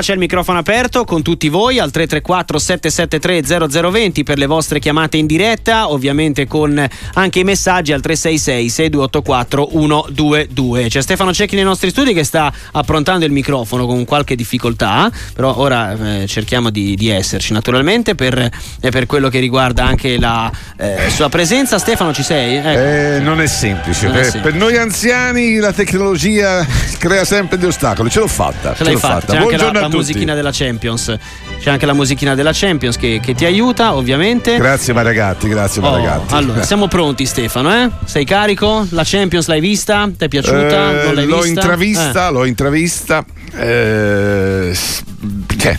[0.00, 5.16] C'è il microfono aperto con tutti voi al 334 773 0020 per le vostre chiamate
[5.16, 10.86] in diretta, ovviamente con anche i messaggi al 366 6284 122.
[10.86, 15.58] C'è Stefano Cecchi nei nostri studi che sta approntando il microfono con qualche difficoltà, però
[15.58, 20.48] ora eh, cerchiamo di, di, esserci naturalmente per, eh, per, quello che riguarda anche la
[20.76, 21.76] eh, sua presenza.
[21.80, 22.54] Stefano ci sei?
[22.54, 22.68] Ecco.
[22.68, 24.48] Eh, non è semplice, non per, è semplice.
[24.48, 26.64] per, noi anziani la tecnologia
[26.98, 28.76] crea sempre degli ostacoli, ce l'ho fatta.
[28.76, 29.32] Ce l'hai fatta.
[29.32, 29.38] fatta.
[29.40, 31.16] Buongiorno la musichina della Champions.
[31.60, 34.56] C'è anche la musichina della Champions che, che ti aiuta, ovviamente.
[34.56, 36.34] Grazie Maragatti, grazie oh, Maragatti.
[36.34, 37.90] Allora, siamo pronti Stefano, eh?
[38.04, 38.86] Sei carico?
[38.90, 40.08] La Champions l'hai vista?
[40.16, 41.00] Ti è piaciuta?
[41.00, 41.60] Eh, non l'hai l'ho vista?
[41.60, 42.32] Intravista, eh.
[42.32, 43.24] L'ho intravista,
[43.56, 44.76] eh,
[45.56, 45.78] cioè,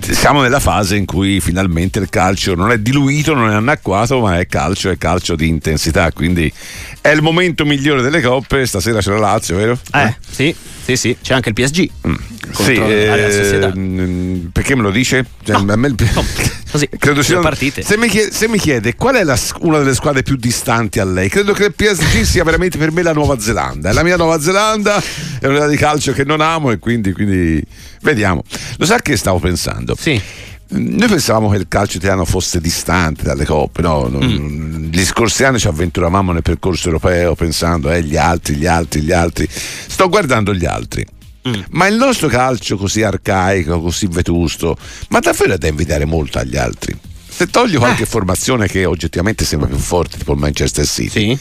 [0.00, 4.38] siamo nella fase in cui finalmente il calcio non è diluito, non è annacquato, ma
[4.38, 6.10] è calcio, è calcio di intensità.
[6.12, 6.52] Quindi
[7.00, 8.66] è il momento migliore delle coppe.
[8.66, 9.78] Stasera c'è la Lazio, vero?
[9.92, 10.16] Eh, eh?
[10.28, 10.54] sì,
[10.84, 11.90] sì, sì, c'è anche il PSG.
[12.06, 12.14] Mm.
[12.52, 15.26] Sì, eh, perché me lo dice?
[15.42, 15.94] Cioè, no, a me il...
[16.14, 16.24] no,
[16.70, 17.82] così, credo sia partite.
[17.82, 21.04] Se mi, chiede, se mi chiede qual è la, una delle squadre più distanti a
[21.04, 23.90] lei, credo che il PSG sia veramente per me la Nuova Zelanda.
[23.90, 25.02] È la mia Nuova Zelanda,
[25.40, 27.62] è un'età di calcio che non amo e quindi, quindi
[28.02, 28.42] vediamo.
[28.76, 29.96] Lo sa che stavo pensando?
[29.98, 30.20] Sì.
[30.68, 34.08] Noi pensavamo che il calcio italiano fosse distante dalle coppe, no?
[34.08, 34.90] mm.
[34.90, 39.12] gli scorsi anni ci avventuravamo nel percorso europeo pensando eh, gli altri, gli altri, gli
[39.12, 39.48] altri.
[39.48, 41.06] Sto guardando gli altri.
[41.48, 41.60] Mm.
[41.70, 44.76] Ma il nostro calcio così arcaico, così vetusto,
[45.10, 46.98] ma davvero è da invidiare molto agli altri.
[47.28, 48.06] Se togli qualche eh.
[48.06, 51.38] formazione che oggettivamente sembra più forte, tipo il Manchester City, sì.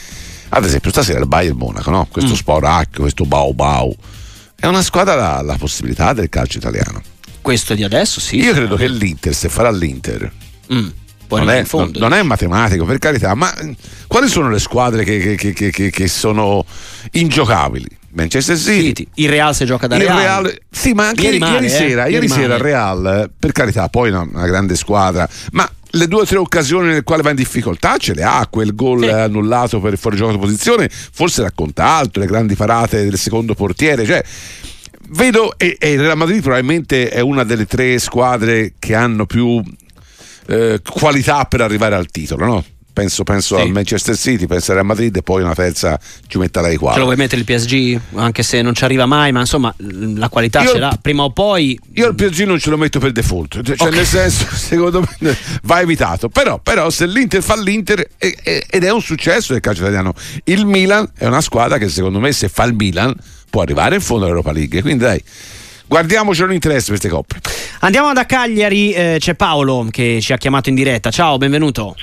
[0.49, 2.07] ad esempio stasera il Bayern Monaco, no?
[2.11, 2.35] questo mm.
[2.35, 3.95] Sporacchio, questo Bau Bau,
[4.55, 7.01] è una squadra alla possibilità del calcio italiano
[7.45, 8.38] questo di adesso, sì.
[8.38, 10.31] Io credo che l'Inter, se farà l'Inter,
[10.73, 10.88] mm,
[11.29, 13.53] non, è, non, non, è, matematico, per carità, ma
[14.07, 16.66] quali sono le squadre che, che, che, che sono
[17.11, 17.85] ingiocabili?
[18.13, 18.81] Manchester City.
[18.81, 19.07] City.
[19.16, 20.17] Il Real se gioca da Real.
[20.17, 20.57] Real.
[20.71, 22.11] Sì, ma anche ieri, male, ieri sera, eh?
[22.11, 26.25] ieri, ieri sera Real, per carità, poi una, una, grande squadra, ma le due o
[26.25, 29.09] tre occasioni nelle quali va in difficoltà ce le ha, quel gol sì.
[29.09, 34.03] annullato per il fuorigioco di posizione, forse racconta altro, le grandi parate del secondo portiere,
[34.03, 34.23] cioè
[35.09, 39.61] vedo e, e il Real Madrid probabilmente è una delle tre squadre che hanno più
[40.47, 42.63] eh, qualità per arrivare al titolo, no?
[42.95, 43.61] Penso, penso sì.
[43.61, 46.94] al Manchester City, penso al Real Madrid e poi una terza ci metterei qua.
[46.94, 47.99] Ce lo vuoi mettere il PSG?
[48.13, 51.31] Anche se non ci arriva mai, ma insomma la qualità io, ce l'ha prima o
[51.31, 51.77] poi.
[51.95, 53.91] Io il PSG non ce lo metto per default, cioè okay.
[53.91, 56.29] nel senso, secondo me va evitato.
[56.29, 60.13] Però, però se l'Inter fa l'Inter ed è un successo del calcio italiano,
[60.45, 63.13] il Milan è una squadra che secondo me se fa il Milan
[63.55, 64.81] può arrivare in fondo all'Europa League.
[64.81, 65.23] Quindi dai.
[65.88, 67.38] Guardiamoci, non interessa queste coppe.
[67.81, 71.09] Andiamo da Cagliari, eh, c'è Paolo che ci ha chiamato in diretta.
[71.09, 71.95] Ciao, benvenuto.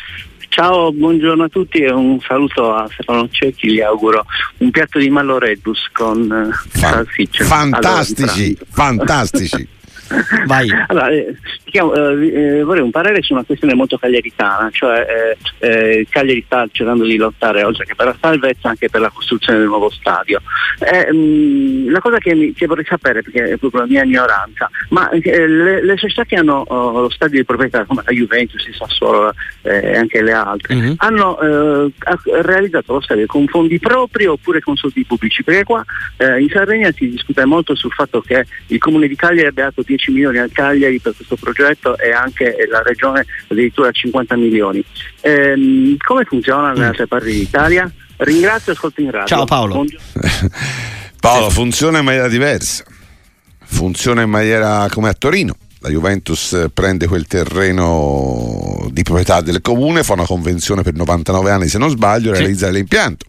[0.48, 4.24] Ciao, buongiorno a tutti e un saluto a Stefano Cecchi, gli auguro
[4.58, 7.44] un piatto di Malloreddus con eh, salsiccia.
[7.44, 9.68] Fantastici, fantastici.
[10.46, 10.68] Vai.
[10.88, 11.36] Allora, eh,
[11.78, 17.05] eh, vorrei un parere su una questione molto cagliaritana, cioè eh, eh, Cagliari sta cercando
[17.05, 20.43] di lottare oltre che per la salvezza anche per la costruzione del nuovo stadio.
[20.81, 24.69] Eh, mh, la cosa che, mi, che, vorrei sapere, perché è proprio la mia ignoranza,
[24.91, 28.66] ma eh, le, le, società che hanno oh, lo stadio di proprietà, come la Juventus,
[28.66, 30.93] il Sassuolo e anche le altre, mm-hmm.
[30.99, 31.39] hanno
[32.43, 35.43] realizzato lo stadio con fondi propri oppure con soldi pubblici?
[35.43, 35.84] Perché qua
[36.39, 40.10] in Sardegna si discute molto sul fatto che il comune di Cagliari abbia dato 10
[40.10, 44.84] milioni al Cagliari per questo progetto e anche la regione addirittura 50 milioni.
[45.20, 47.90] Ehm, come funziona nelle altre parti d'Italia?
[48.18, 49.26] Ringrazio e ascolto in radio.
[49.26, 49.84] Ciao Paolo.
[51.20, 52.84] Paolo, funziona in maniera diversa.
[53.64, 55.56] Funziona in maniera come a Torino.
[55.80, 61.66] La Juventus prende quel terreno di proprietà del comune, fa una convenzione per 99 anni
[61.66, 62.40] se non sbaglio, sì.
[62.40, 63.26] realizza l'impianto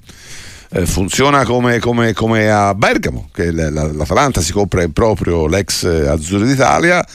[0.73, 6.45] eh, funziona come, come, come, a Bergamo, che l'Atalanta si compra in proprio l'ex Azzurro
[6.45, 7.05] d'Italia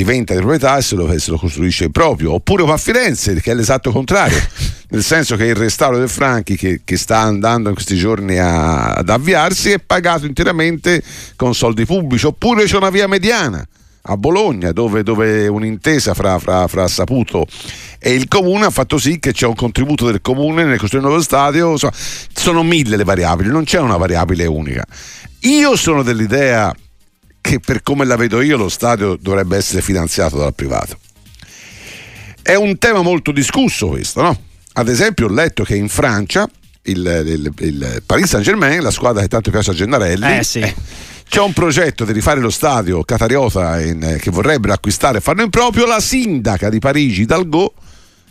[0.00, 3.50] diventa di proprietà e se lo, se lo, costruisce proprio oppure come a Firenze che
[3.50, 4.40] è l'esatto contrario
[4.88, 8.92] nel senso che il restauro del Franchi che, che sta andando in questi giorni a,
[8.92, 11.02] ad avviarsi è pagato interamente
[11.36, 13.66] con soldi pubblici oppure c'è una via mediana
[14.04, 17.46] a Bologna, dove, dove un'intesa fra, fra, fra, Saputo
[17.98, 21.12] e il comune ha fatto sì che c'è un contributo del comune nel costruire un
[21.12, 21.72] nuovo stadio.
[21.72, 21.92] Insomma,
[22.32, 24.82] sono mille le variabili, non c'è una variabile unica.
[25.40, 26.74] Io sono dell'idea
[27.40, 30.98] che per come la vedo io lo stadio dovrebbe essere finanziato dal privato.
[32.42, 34.40] È un tema molto discusso questo, no?
[34.74, 36.48] Ad esempio ho letto che in Francia
[36.82, 40.60] il, il, il Paris Saint Germain, la squadra che tanto piace a Gennarelli, eh sì.
[40.60, 40.74] eh,
[41.28, 45.42] c'è un progetto di rifare lo stadio Catariota in, eh, che vorrebbero acquistare e farlo
[45.42, 45.86] in proprio.
[45.86, 47.74] La sindaca di Parigi, Dalgo,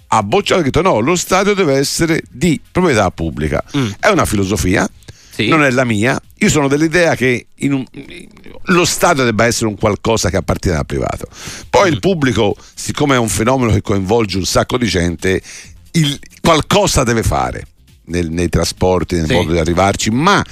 [0.07, 3.63] ha bocciato e ha detto no, lo stadio deve essere di proprietà pubblica.
[3.77, 3.91] Mm.
[4.00, 4.89] È una filosofia,
[5.29, 5.47] sì.
[5.47, 6.19] non è la mia.
[6.41, 7.83] Io sono dell'idea che un,
[8.65, 11.27] lo Stato debba essere un qualcosa che appartiene al privato.
[11.69, 12.00] Poi il mm.
[12.00, 15.41] pubblico, siccome è un fenomeno che coinvolge un sacco di gente,
[15.91, 17.65] il, qualcosa deve fare
[18.06, 19.33] nel, nei trasporti, nel sì.
[19.33, 20.44] modo di arrivarci, ma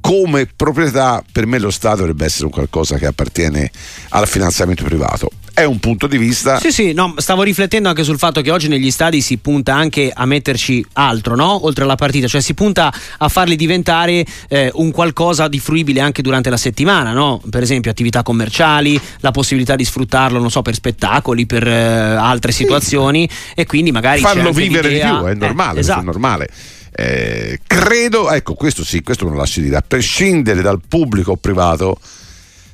[0.00, 3.70] come proprietà per me lo Stato dovrebbe essere un qualcosa che appartiene
[4.10, 6.58] al finanziamento privato è un punto di vista.
[6.58, 10.10] Sì, sì, no, stavo riflettendo anche sul fatto che oggi negli stadi si punta anche
[10.12, 11.64] a metterci altro, no?
[11.66, 16.22] Oltre alla partita, cioè si punta a farli diventare eh, un qualcosa di fruibile anche
[16.22, 17.40] durante la settimana, no?
[17.48, 22.52] Per esempio attività commerciali, la possibilità di sfruttarlo, non so, per spettacoli, per eh, altre
[22.52, 23.52] situazioni sì.
[23.54, 25.12] e quindi magari farlo vivere l'idea...
[25.12, 26.00] di più, è normale, eh, esatto.
[26.00, 26.48] è normale.
[26.94, 31.36] Eh, credo, ecco, questo sì, questo me lo lasci dire, a prescindere dal pubblico o
[31.36, 31.98] privato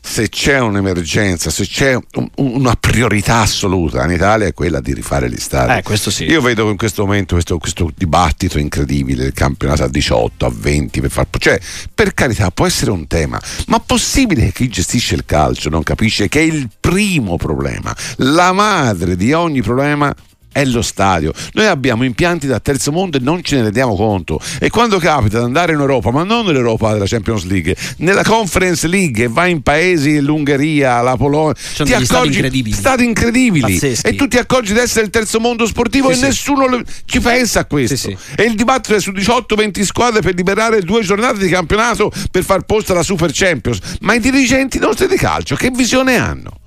[0.08, 5.28] se c'è un'emergenza, se c'è un, una priorità assoluta in Italia è quella di rifare
[5.28, 5.87] gli stadi.
[5.87, 6.25] Eh, sì.
[6.25, 11.00] Io vedo in questo momento questo, questo, dibattito incredibile del campionato a 18, a 20,
[11.02, 11.26] per far...
[11.38, 11.60] cioè
[11.94, 16.28] per carità può essere un tema, ma possibile che chi gestisce il calcio non capisce
[16.28, 20.14] che è il primo problema, la madre di ogni problema
[20.50, 21.32] è lo stadio.
[21.52, 24.40] Noi abbiamo impianti da terzo mondo e non ce ne rendiamo conto.
[24.58, 28.86] E quando capita di andare in Europa, ma non nell'Europa della Champions League, nella Conference
[28.86, 32.76] League e vai in paesi, l'Ungheria, la Polonia, ti accorgi stati incredibili.
[32.76, 33.78] stati incredibili.
[33.78, 36.22] E tu ti accorgi di essere il terzo mondo sportivo sì, e sì.
[36.22, 37.96] nessuno ci pensa a questo.
[37.96, 42.42] Sì, e il dibattito è su 18-20 squadre per liberare due giornate di campionato per
[42.44, 43.78] far posto alla Super Champions.
[44.00, 46.66] Ma i dirigenti nostri di calcio che visione hanno?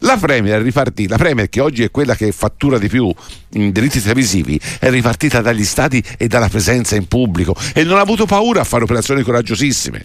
[0.00, 3.12] La Premier è ripartita, la Premier che oggi è quella che fattura di più
[3.50, 8.02] in diritti televisivi, è ripartita dagli stati e dalla presenza in pubblico e non ha
[8.02, 10.04] avuto paura a fare operazioni coraggiosissime.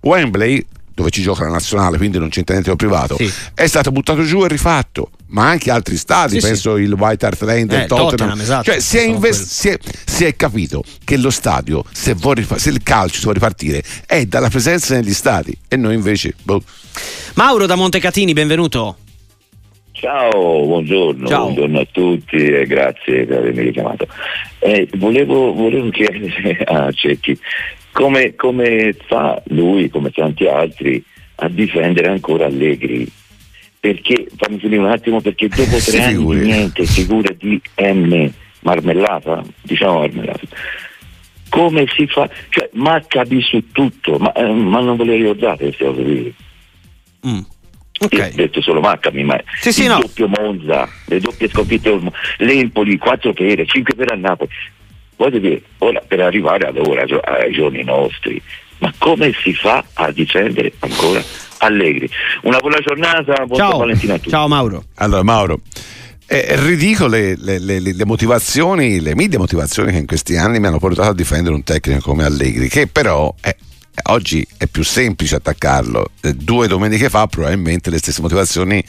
[0.00, 0.64] Wembley,
[0.94, 3.32] dove ci gioca la nazionale, quindi non c'entra niente privato, sì.
[3.54, 6.82] è stato buttato giù e rifatto, ma anche altri stati, sì, penso sì.
[6.82, 8.08] il White Hart Lane eh, Tottenham.
[8.10, 12.14] Tottenham esatto, cioè, si è, invest- si, è, si è, capito che lo stadio, se,
[12.20, 16.34] rifa- se, il calcio si vuole ripartire, è dalla presenza negli stati e noi invece...
[16.42, 16.62] Boh.
[17.34, 18.96] Mauro da Montecatini, benvenuto.
[19.92, 21.42] Ciao, buongiorno, Ciao.
[21.44, 24.08] buongiorno, a tutti e grazie per avermi richiamato.
[24.58, 27.38] Eh, volevo, volevo, chiedere a Cecchi
[27.92, 31.02] come, come, fa lui, come tanti altri,
[31.36, 33.06] a difendere ancora Allegri.
[33.78, 38.30] Perché, fammi finire un attimo, perché dopo tre anni niente, figura di M,
[38.60, 40.46] marmellata, diciamo marmellata,
[41.48, 42.28] come si fa?
[42.48, 46.34] Cioè, Maccabi su tutto, ma, eh, ma non ve le ricordate queste cose qui?
[47.26, 47.40] Mm.
[48.04, 48.34] Okay.
[48.34, 49.98] detto solo Maccami, ma sì, il sì, no.
[50.00, 52.00] doppio Monza, le doppie sconfitte,
[52.38, 54.50] l'Empoli, quattro pere, cinque pere a Napoli.
[55.16, 58.42] Voglio dire, ora per arrivare ad ora, ai giorni nostri,
[58.78, 61.22] ma come si fa a difendere ancora
[61.58, 62.10] Allegri?
[62.42, 63.78] Una buona giornata, buon Ciao.
[63.78, 64.30] Valentina a tutti.
[64.30, 64.84] Ciao Mauro.
[64.96, 65.60] Allora Mauro,
[66.26, 70.78] è ridicole le, le, le, motivazioni, le mille motivazioni che in questi anni mi hanno
[70.78, 73.54] portato a difendere un tecnico come Allegri, che però è
[74.04, 76.12] Oggi è più semplice attaccarlo.
[76.22, 78.82] Eh, due domeniche fa probabilmente le stesse motivazioni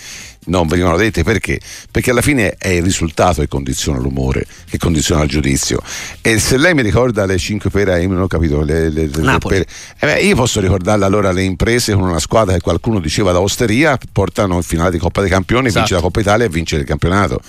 [0.46, 1.60] non venivano dette perché?
[1.92, 5.82] Perché alla fine è il risultato che condiziona l'umore, che condiziona il giudizio.
[6.22, 9.38] E se lei mi ricorda le 5 pere, io non ho capito le, le, le
[9.40, 9.68] pere,
[10.00, 13.42] eh beh, io posso ricordarle allora le imprese con una squadra che qualcuno diceva da
[13.42, 15.80] osteria, portano in finale di Coppa dei Campioni, esatto.
[15.80, 17.42] vince la Coppa Italia e vince il campionato.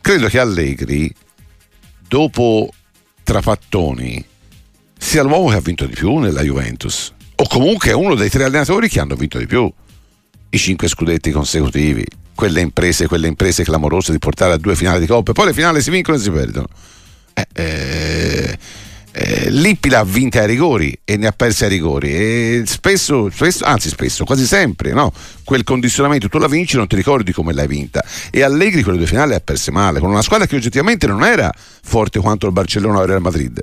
[0.00, 1.12] Credo che Allegri,
[2.08, 2.72] dopo
[3.22, 4.24] Trapattoni,
[4.98, 7.12] sia l'uomo che ha vinto di più nella Juventus.
[7.36, 9.70] O comunque è uno dei tre allenatori che hanno vinto di più.
[10.50, 12.04] I cinque scudetti consecutivi.
[12.34, 15.32] Quelle imprese, quelle imprese clamorose di portare a due finali di coppe.
[15.32, 16.66] Poi le finali si vincono e si perdono.
[17.34, 18.58] Eh, eh,
[19.12, 22.14] eh, Lippi l'ha vinta ai rigori e ne ha perse ai rigori.
[22.14, 25.12] E spesso, spesso anzi spesso, quasi sempre no?
[25.44, 28.02] quel condizionamento tu la vinci non ti ricordi come l'hai vinta.
[28.30, 31.52] E Allegri quelle due finali ha perse male con una squadra che oggettivamente non era
[31.54, 33.62] forte quanto il Barcellona o il Real Madrid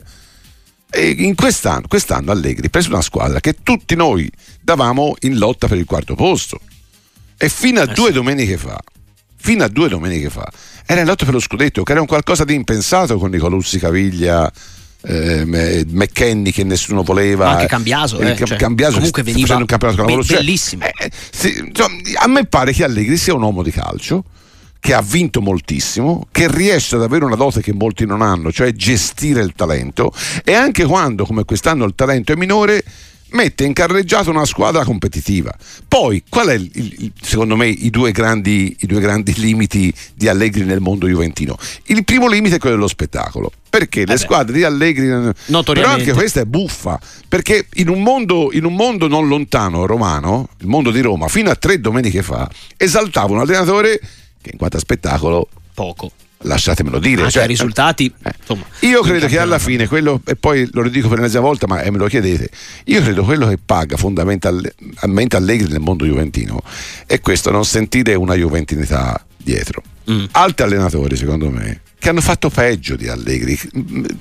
[0.95, 4.29] e in quest'anno, quest'anno Allegri ha preso una squadra che tutti noi
[4.61, 6.59] davamo in lotta per il quarto posto.
[7.35, 8.13] E fino a eh due sì.
[8.13, 8.79] domeniche fa,
[9.35, 10.47] fino a due domeniche fa,
[10.85, 14.51] era in lotta per lo scudetto, che era un qualcosa di impensato con Nicolussi Caviglia.
[15.05, 20.05] Eh, McKenny che nessuno voleva Ma anche Cambiaso, eh, cioè, Cambiaso comunque veniva un campionato
[20.05, 21.87] be- bellissimo eh, sì, cioè,
[22.21, 24.23] a me pare che Allegri sia un uomo di calcio
[24.83, 28.73] che ha vinto moltissimo, che riesce ad avere una dote che molti non hanno, cioè
[28.73, 30.11] gestire il talento
[30.43, 32.83] e anche quando come quest'anno il talento è minore
[33.29, 35.55] mette in carreggiata una squadra competitiva.
[35.87, 40.65] Poi, qual è il, secondo me i due, grandi, i due, grandi, limiti di Allegri
[40.65, 41.57] nel mondo juventino?
[41.85, 43.53] Il primo limite è quello dello spettacolo.
[43.69, 44.19] Perché eh le beh.
[44.19, 45.07] squadre di Allegri,
[45.47, 46.99] però anche questa è buffa,
[47.29, 51.49] perché in un, mondo, in un mondo non lontano romano, il mondo di Roma, fino
[51.49, 52.47] a tre domeniche fa,
[52.77, 53.99] esaltava un allenatore
[54.43, 56.11] che in quanto a spettacolo poco
[56.43, 57.21] lasciatemelo dire.
[57.21, 58.13] Anche cioè, i risultati.
[58.23, 61.81] Eh, io credo che alla fine quello, e poi lo ridico per l'ennesima volta, ma
[61.81, 62.49] eh, me lo chiedete,
[62.85, 66.61] io credo quello che paga fondamentalmente Allegri nel mondo juventino
[67.05, 69.81] è questo, non sentire una juventinità dietro.
[70.09, 70.25] Mm.
[70.31, 73.57] Altri allenatori, secondo me, che hanno fatto peggio di Allegri.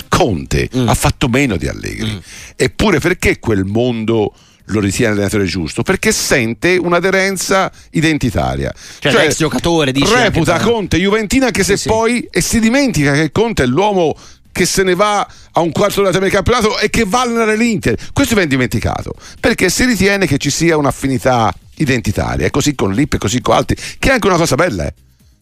[0.09, 0.89] Conte mm.
[0.89, 2.13] ha fatto meno di Allegri.
[2.13, 2.19] Mm.
[2.55, 4.33] Eppure perché quel mondo
[4.67, 5.83] lo ritiene allenatore giusto?
[5.83, 8.73] Perché sente un'aderenza identitaria.
[8.99, 12.29] Cioè, cioè l'ex giocatore dice reputa Conte Juventina anche se sì, poi sì.
[12.31, 14.17] e si dimentica che Conte è l'uomo
[14.53, 17.57] che se ne va a un quarto d'ora del campionato e che va a allenare
[17.57, 17.97] l'Inter.
[18.13, 23.15] Questo viene dimenticato perché si ritiene che ci sia un'affinità identitaria, è così con Lip
[23.15, 24.87] e così con altri, che è anche una cosa bella.
[24.87, 24.95] Eh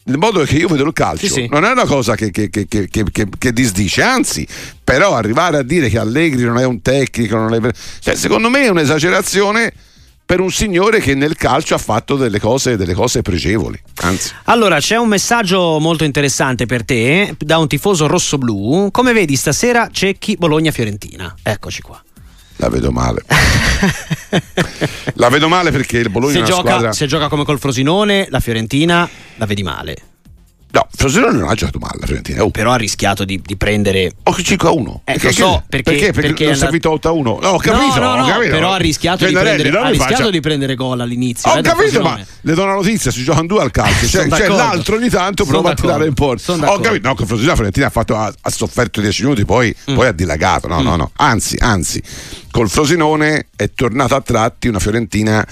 [0.05, 1.49] nel modo che io vedo il calcio, sì, sì.
[1.51, 4.47] non è una cosa che, che, che, che, disdice, anzi,
[4.83, 7.71] però arrivare a dire che Allegri non è un tecnico, è...
[8.01, 9.73] Cioè, secondo me è un'esagerazione
[10.31, 13.77] per un signore che nel calcio ha fatto delle cose, delle cose pregevoli.
[14.03, 14.33] Anzi.
[14.45, 18.91] Allora, c'è un messaggio molto interessante per te da un tifoso rosso-blu.
[18.93, 21.35] Come vedi stasera Cecchi Bologna-Fiorentina?
[21.43, 22.01] Eccoci qua.
[22.61, 23.23] La vedo male.
[25.15, 26.93] la vedo male perché il Bologna se gioca, squadra...
[26.93, 30.10] Se gioca come col Frosinone, la Fiorentina la vedi male.
[30.73, 32.45] No, Frosinone non ha giocato male la Fiorentina.
[32.45, 32.51] Oh.
[32.51, 34.13] Però ha rischiato di, di prendere.
[34.23, 35.03] Oh, 5 a 1.
[35.05, 37.39] Eh, lo so, perché, perché, perché, perché non è vinto 8 a 1.
[37.43, 38.51] No, ho capito, no, no, ho capito.
[38.51, 41.51] Però ha rischiato, di prendere, ha rischiato di prendere, gol all'inizio.
[41.51, 44.07] Ho eh, capito, ma le do una notizia: si giocano due al calcio.
[44.07, 46.53] Cioè, cioè l'altro ogni tanto prova a tirare in porta.
[46.53, 49.75] Ho capito, no, con Frosinone la Fiorentina ha, fatto, ha, ha sofferto 10 minuti, poi,
[49.91, 49.95] mm.
[49.95, 50.69] poi ha dilagato.
[50.69, 50.85] No, mm.
[50.85, 51.11] no, no.
[51.17, 52.01] Anzi, anzi,
[52.53, 55.45] col Frosinone è tornata a tratti una Fiorentina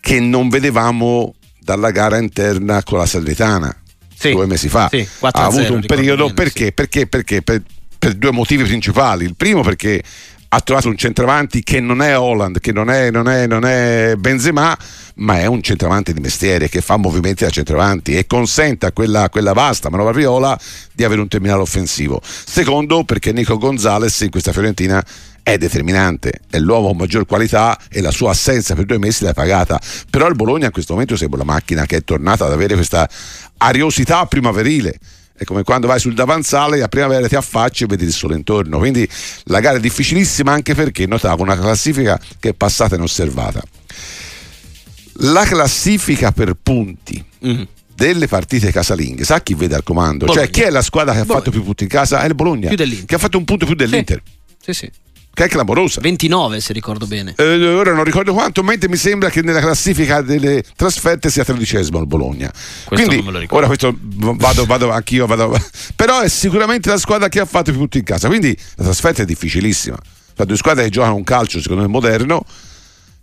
[0.00, 3.76] che non vedevamo dalla gara interna con la Salernitana
[4.16, 6.72] sì, due mesi fa, sì, ha avuto un periodo perché?
[6.72, 7.06] Perché?
[7.06, 7.42] Perché?
[7.42, 7.62] Per,
[7.98, 9.24] per due motivi principali.
[9.24, 10.02] Il primo perché
[10.48, 14.14] ha trovato un centravanti che non è Holland, che non è, non è, non è
[14.16, 14.76] Benzema,
[15.16, 19.28] ma è un centravanti di mestiere che fa movimenti da centravanti e consente a quella,
[19.28, 20.58] quella vasta manovra viola
[20.92, 22.20] di avere un terminale offensivo.
[22.22, 25.04] Secondo, perché Nico Gonzalez in questa Fiorentina
[25.46, 29.32] è determinante, è l'uomo con maggior qualità e la sua assenza per due mesi l'ha
[29.32, 29.80] pagata.
[30.10, 33.08] Però il Bologna in questo momento sembra una macchina che è tornata ad avere questa
[33.58, 34.98] ariosità primaverile.
[35.36, 38.78] È come quando vai sul davanzale a primavera ti affacci e vedi il sole intorno.
[38.78, 39.08] Quindi
[39.44, 43.62] la gara è difficilissima anche perché notavo una classifica che è passata inosservata.
[45.18, 47.24] La classifica per punti.
[47.46, 47.62] Mm
[47.96, 50.26] delle partite casalinghe, sa chi vede al comando?
[50.26, 50.44] Cioè, Bologna.
[50.44, 51.44] Cioè, chi è la squadra che ha Bologna.
[51.44, 52.20] fatto più punti in casa?
[52.20, 52.68] È il Bologna.
[52.68, 54.20] Che ha fatto un punto più dell'Inter.
[54.60, 54.90] Sì, sì.
[54.92, 55.04] sì
[55.36, 56.00] che è clamorosa.
[56.00, 57.34] 29 se ricordo bene.
[57.36, 62.00] Eh, ora non ricordo quanto, mentre mi sembra che nella classifica delle trasferte sia tredicesimo
[62.00, 62.50] il Bologna.
[62.86, 65.54] Questo Quindi ora questo vado, vado anch'io, vado,
[65.94, 68.28] però è sicuramente la squadra che ha fatto più punti in casa.
[68.28, 69.98] Quindi la trasferta è difficilissima.
[70.34, 72.42] Sono due squadre che giocano un calcio secondo me moderno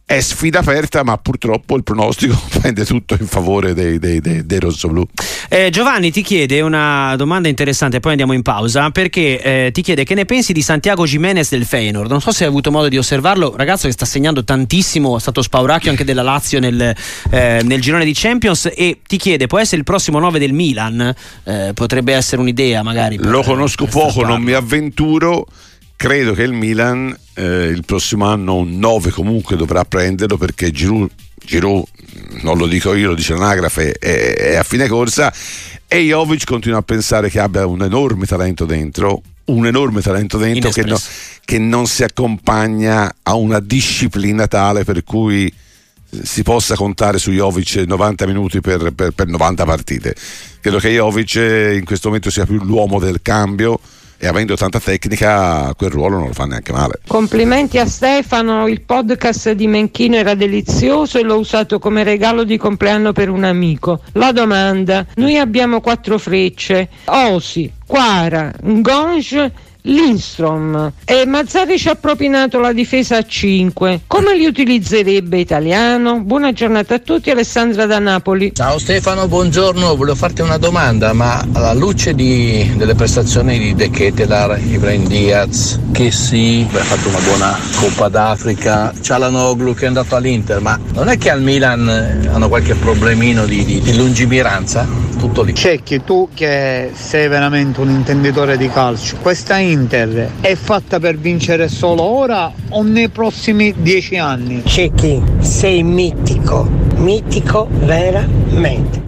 [0.05, 4.59] è sfida aperta, ma purtroppo il pronostico prende tutto in favore dei, dei, dei, dei
[4.59, 5.05] rossoblù.
[5.49, 10.03] Eh, Giovanni ti chiede una domanda interessante, poi andiamo in pausa, perché eh, ti chiede
[10.03, 12.09] che ne pensi di Santiago Jimenez del Feyenoord.
[12.09, 15.41] Non so se hai avuto modo di osservarlo, ragazzo che sta segnando tantissimo, è stato
[15.41, 16.95] spauracchio anche della Lazio nel,
[17.31, 21.13] eh, nel girone di Champions e ti chiede, può essere il prossimo 9 del Milan?
[21.43, 23.17] Eh, potrebbe essere un'idea magari.
[23.17, 25.47] Per, Lo conosco poco, non mi avventuro
[25.95, 31.09] credo che il Milan eh, il prossimo anno un 9 comunque dovrà prenderlo perché Giroud,
[31.43, 31.85] Giroud
[32.41, 35.33] non lo dico io, lo dice l'anagrafe, è, è a fine corsa
[35.87, 40.69] e Jovic continua a pensare che abbia un enorme talento dentro un enorme talento dentro
[40.69, 40.97] che, no,
[41.43, 45.53] che, non si accompagna a una disciplina tale per cui
[46.21, 50.15] si possa contare su Jovic 90 minuti per, per, per 90 partite.
[50.61, 53.79] Credo che Jovic in questo momento sia più l'uomo del cambio
[54.23, 57.01] e avendo tanta tecnica quel ruolo non lo fa neanche male.
[57.05, 62.55] Complimenti a Stefano, il podcast di Menchino era delizioso e l'ho usato come regalo di
[62.55, 63.99] compleanno per un amico.
[64.13, 69.51] La domanda, noi abbiamo quattro frecce, Osi, Quara, Gonge
[69.83, 70.91] Lindstrom.
[71.03, 76.21] E Mazzari ci ha propinato la difesa a 5 come li utilizzerebbe Italiano?
[76.21, 78.53] buona giornata a tutti Alessandra da Napoli.
[78.53, 79.95] Ciao Stefano buongiorno.
[79.95, 85.79] Volevo farti una domanda ma alla luce di, delle prestazioni di De Ketelar Ibrahim Diaz
[85.91, 91.09] che sì ha fatto una buona Coppa d'Africa Cialanoglu che è andato all'Inter ma non
[91.09, 95.03] è che al Milan hanno qualche problemino di, di, di lungimiranza?
[95.23, 95.53] tutto lì.
[95.53, 101.17] Cecchi tu che sei veramente un intenditore di calcio questa in Inter è fatta per
[101.17, 104.61] vincere solo ora o nei prossimi dieci anni?
[104.63, 109.01] Cecchi, sei mitico, mitico veramente.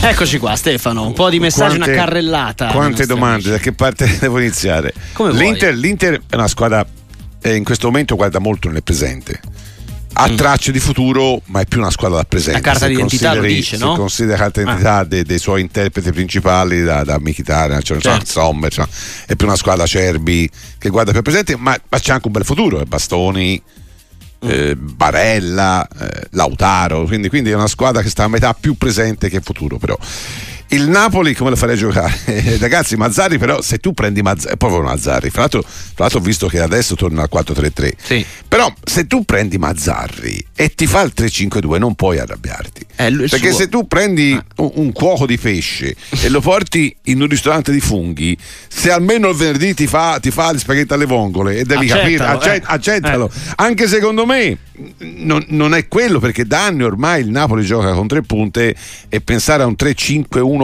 [0.00, 2.66] Eccoci qua Stefano, un po' di messaggi, quante, una carrellata.
[2.68, 3.50] Quante domande, amici.
[3.50, 4.94] da che parte devo iniziare?
[5.18, 6.86] L'Inter, L'Inter, è una squadra,
[7.42, 9.40] eh, in questo momento guarda molto nel presente
[10.16, 10.36] ha mm.
[10.36, 12.60] tracce di futuro, ma è più una squadra da presente.
[12.60, 13.96] La carta d'identità lo dice, no?
[13.96, 15.04] considera la carta d'identità ah.
[15.04, 18.26] dei, dei, suoi interpreti principali, da, da Mkhitaryan, cioè, certo.
[18.26, 18.86] Sommer, cioè,
[19.26, 22.44] è più una squadra Cerbi che guarda più presente, ma, ma c'è anche un bel
[22.44, 23.60] futuro, eh, Bastoni.
[24.44, 24.50] Mm.
[24.50, 29.30] Eh, Barella, eh, Lautaro, quindi, quindi è una squadra che sta a metà più presente
[29.30, 29.96] che futuro però.
[30.68, 32.12] Il Napoli come lo farei giocare?
[32.24, 36.22] Eh, ragazzi, Mazzari però se tu prendi Mazzari, proprio Mazzarri, fra l'altro, fra l'altro ho
[36.22, 38.26] visto che adesso torna al 4-3-3, sì.
[38.48, 43.58] però se tu prendi Mazzarri e ti fa il 3-5-2 non puoi arrabbiarti, perché suo.
[43.58, 44.44] se tu prendi ah.
[44.56, 48.36] un, un, cuoco di pesce e lo porti in un ristorante di funghi,
[48.68, 52.02] se almeno il venerdì ti fa, ti fa gli spaghetti alle vongole e devi accettalo,
[52.02, 52.66] capire, accett- eh.
[52.66, 53.52] accettalo, eh.
[53.56, 54.58] anche secondo me
[54.98, 58.74] non, non, è quello perché da anni ormai il Napoli gioca con tre punte
[59.08, 59.76] e pensare a un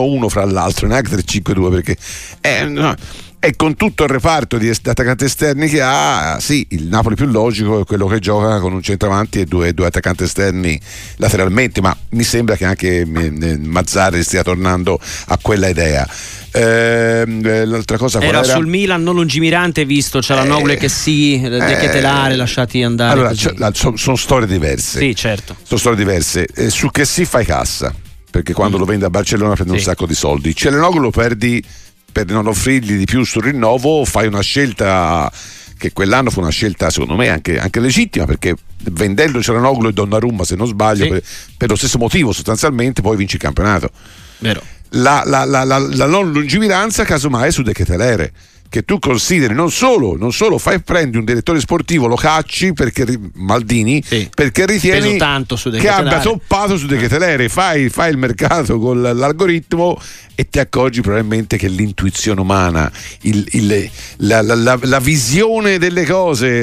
[0.00, 1.96] 3-5-1-1 fra l'altro, neanche 3-5-2 perché
[2.40, 2.94] è, no,
[3.42, 7.80] e con tutto il reparto di attaccanti esterni che ha, sì, il Napoli più logico
[7.80, 10.78] è quello che gioca con un centravanti e due, due attaccanti esterni
[11.16, 16.06] lateralmente, ma mi sembra che anche Mazzarri stia tornando a quella idea.
[16.52, 18.56] Ehm, eh, l'altra cosa era, era?
[18.56, 23.12] sul Milan non lungimirante visto c'è la Noble eh, che sì De eh, lasciati andare
[23.12, 24.98] allora sono, sono storie diverse.
[24.98, 25.56] Sì certo.
[25.62, 26.46] Sono storie diverse.
[26.54, 27.94] Eh, su che si fai cassa
[28.30, 28.80] perché quando mm.
[28.80, 29.78] lo vende a Barcellona prende sì.
[29.78, 31.62] un sacco di soldi Celenoglu lo perdi
[32.10, 35.30] per non offrirgli di più sul rinnovo fai una scelta
[35.76, 38.54] che quell'anno fu una scelta secondo me anche, anche legittima perché
[38.92, 41.10] vendendo Celenoglu e Donnarumma se non sbaglio sì.
[41.10, 41.22] per,
[41.56, 43.90] per, lo stesso motivo sostanzialmente poi vinci il campionato
[44.38, 44.62] vero
[44.94, 48.32] la, la, la, la non lungimiranza casomai su De Ketelere
[48.70, 53.04] che tu consideri non solo, non solo fai prendi un direttore sportivo, lo cacci perché
[53.34, 54.30] Maldini sì.
[54.32, 60.00] perché ritieni che abbia toppato su De Ketelere, fai, fai il mercato con l'algoritmo
[60.36, 62.90] e ti accorgi probabilmente che l'intuizione umana,
[63.22, 66.62] il, il, la, la, la, la, visione delle cose,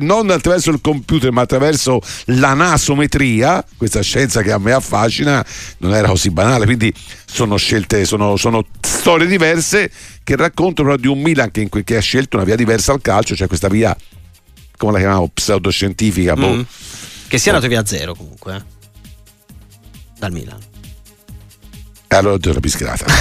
[0.00, 5.44] non attraverso il computer ma attraverso la nasometria, questa scienza che a me affascina,
[5.78, 6.66] non era così banale.
[6.66, 6.94] Quindi
[7.30, 9.90] sono scelte, sono, sono storie diverse
[10.24, 13.46] che raccontano di un Milan che, che, ha scelto una via diversa al calcio, cioè
[13.46, 13.96] questa via,
[14.76, 16.34] come la chiamiamo, pseudoscientifica.
[16.34, 16.54] Boh.
[16.54, 16.62] Mm.
[17.28, 18.62] Che sia andato via a zero comunque, eh?
[20.18, 20.58] dal Milan.
[22.08, 23.04] Allora te la bisgrata.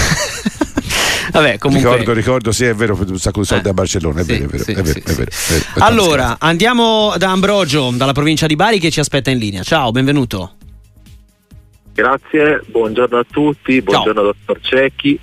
[1.30, 1.92] Vabbè, comunque...
[1.92, 4.46] ricordo, ricordo, sì, è vero, un sacco di soldi eh, a Barcellona, è, sì, vero,
[4.46, 8.13] è, vero, sì, è, vero, sì, è, vero, è vero, Allora, andiamo da Ambrogio, dalla
[8.13, 9.62] provincia di Bari, che ci aspetta in linea.
[9.62, 10.57] Ciao, benvenuto.
[11.97, 14.36] Grazie, buongiorno a tutti, buongiorno Ciao.
[14.45, 15.19] dottor Cecchi.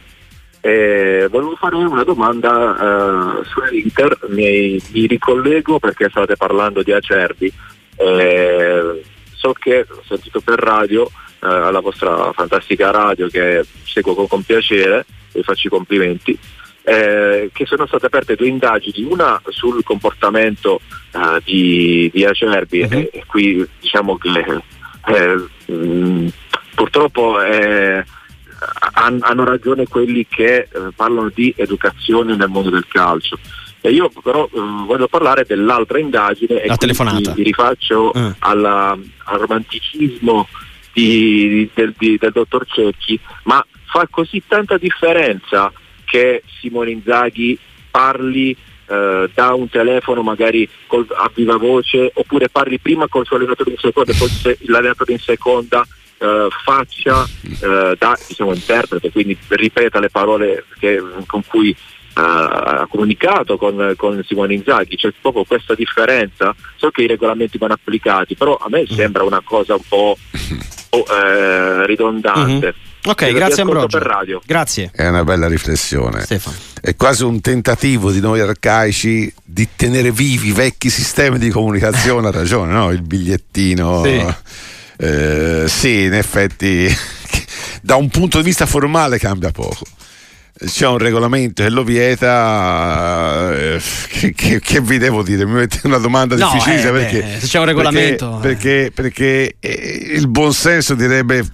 [0.60, 7.52] Eh, volevo fare una domanda eh, sull'Inter, mi, mi, ricollego perché state parlando di Acerbi.
[7.94, 9.04] Eh,
[9.36, 14.42] so che ho sentito per radio eh, alla vostra fantastica radio che seguo con, con
[14.42, 16.36] piacere, vi faccio i complimenti,
[16.82, 20.80] eh, che sono state aperte due indagini, una sul comportamento
[21.12, 22.92] eh, di, di, Acerbi uh-huh.
[22.92, 24.60] e, e, qui diciamo che
[25.06, 26.28] eh, mh,
[26.74, 28.04] purtroppo eh,
[28.94, 33.38] hanno ragione quelli che eh, parlano di educazione nel mondo del calcio.
[33.80, 38.30] E io però eh, voglio parlare dell'altra indagine La e mi rifaccio mm.
[38.38, 40.48] alla, al romanticismo
[40.92, 45.70] di, del, di, del dottor Cecchi, ma fa così tanta differenza
[46.04, 47.58] che Simone Inzaghi
[47.90, 48.56] parli
[48.86, 53.72] eh, da un telefono magari col, a viva voce oppure parli prima col suo allenatore
[53.72, 55.86] in seconda e poi l'allenatore in seconda
[56.24, 61.76] eh, faccia eh, da diciamo, interprete, quindi ripeta le parole che, con cui
[62.16, 67.72] ha comunicato con, con Simone Inzaghi, c'è proprio questa differenza, so che i regolamenti vanno
[67.72, 70.16] applicati, però a me sembra una cosa un po'
[70.90, 72.66] oh, eh, ridondante.
[72.66, 72.92] Mm-hmm.
[73.06, 74.00] Ok, grazie Ambrogio.
[74.46, 74.90] Grazie.
[74.94, 76.20] È una bella riflessione.
[76.22, 76.56] Stefano.
[76.80, 82.28] È quasi un tentativo di noi arcaici di tenere vivi i vecchi sistemi di comunicazione,
[82.28, 82.90] ha ragione, no?
[82.92, 84.04] Il bigliettino.
[84.04, 84.34] Sì.
[84.96, 86.88] Eh, sì, in effetti
[87.82, 89.84] da un punto di vista formale cambia poco.
[90.64, 95.44] C'è un regolamento che lo vieta eh, che, che, che, vi devo dire?
[95.44, 99.56] Mi mette una domanda no, difficile eh, perché beh, se c'è un regolamento perché, perché,
[99.56, 101.44] perché eh, il buonsenso direbbe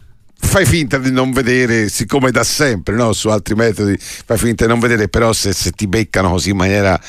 [0.42, 3.12] fai finta di non vedere siccome da sempre no?
[3.12, 6.56] su altri metodi fai finta di non vedere però se, se ti beccano così in
[6.56, 7.00] maniera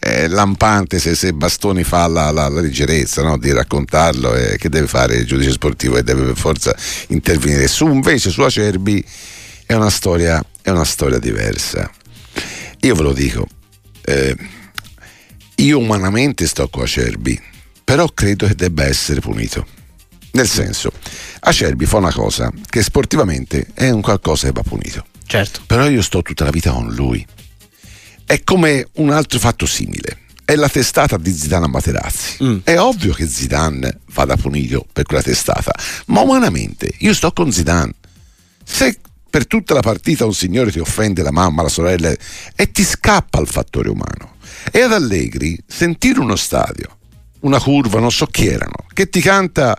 [0.00, 3.36] eh, lampante se, se, Bastoni fa la, la, la leggerezza no?
[3.36, 6.74] di raccontarlo eh, che deve fare il giudice sportivo e deve per forza
[7.08, 9.04] intervenire su invece su Acerbi
[9.68, 11.90] è una storia, è una storia diversa.
[12.80, 13.46] Io ve lo dico,
[14.02, 14.34] eh,
[15.56, 17.38] io umanamente sto con Acerbi,
[17.84, 19.66] però credo che debba essere punito.
[20.32, 20.92] Nel senso,
[21.40, 25.04] Acerbi fa una cosa che sportivamente è un qualcosa che va punito.
[25.26, 25.60] Certo.
[25.66, 27.26] Però io sto tutta la vita con lui.
[28.24, 30.26] È come un altro fatto simile.
[30.48, 32.42] è la testata di Zidane a Materazzi.
[32.42, 32.58] Mm.
[32.64, 35.74] È ovvio che Zidane vada punito per quella testata,
[36.06, 37.92] ma umanamente io sto con Zidane.
[38.64, 42.10] Se per tutta la partita un signore ti offende la mamma, la sorella
[42.56, 44.36] e ti scappa il fattore umano.
[44.72, 46.96] E ad Allegri sentire uno stadio,
[47.40, 49.78] una curva, non so chi erano, che ti canta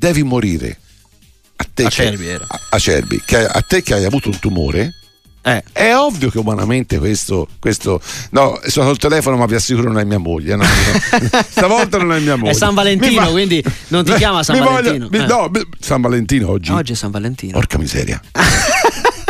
[0.00, 0.78] devi morire.
[1.56, 4.94] A te, Acerbi, che, a, Acerbi, che a te che hai avuto un tumore,
[5.42, 5.62] eh.
[5.72, 7.98] È ovvio che umanamente questo, questo
[8.30, 10.54] no, sono al telefono, ma vi assicuro non è mia moglie.
[10.54, 11.28] No, no.
[11.48, 12.50] Stavolta non è mia moglie.
[12.50, 13.30] È San Valentino, fa...
[13.30, 15.08] quindi non ti chiama San Valentino.
[15.08, 15.26] Voglio, eh.
[15.26, 16.72] No, San Valentino oggi.
[16.72, 17.52] Oggi è San Valentino.
[17.52, 18.20] Porca miseria.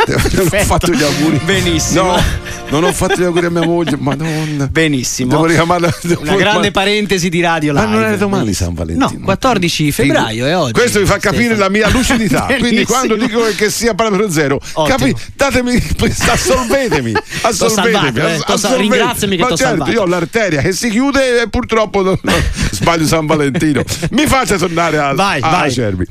[0.31, 1.39] non ho fatto gli auguri.
[1.43, 2.03] Benissimo.
[2.03, 2.23] No,
[2.69, 3.97] non ho fatto gli auguri a mia moglie.
[3.97, 4.67] Madonna.
[4.67, 5.29] Benissimo.
[5.29, 5.93] Devo richiamarla.
[6.01, 6.71] Devo Una grande ma...
[6.71, 7.85] parentesi di radio live.
[7.85, 9.11] Ma non è domani San Valentino.
[9.11, 10.73] No, 14 febbraio è oggi.
[10.73, 11.63] Questo vi fa capire Stefano.
[11.63, 12.47] la mia lucidità.
[12.57, 15.75] Quindi quando dico che sia parametro zero, capi, datemi,
[16.27, 17.13] assolvetemi.
[17.41, 18.19] Assolvetemi.
[18.19, 18.39] Eh.
[18.45, 19.91] Ass- ringraziami che ti ho certo, salvato.
[19.91, 23.83] Io ho l'arteria che si chiude e purtroppo non, non, sbaglio San Valentino.
[24.11, 25.67] Mi faccia tornare a, vai, a, vai.
[25.67, 26.07] a Cerbi.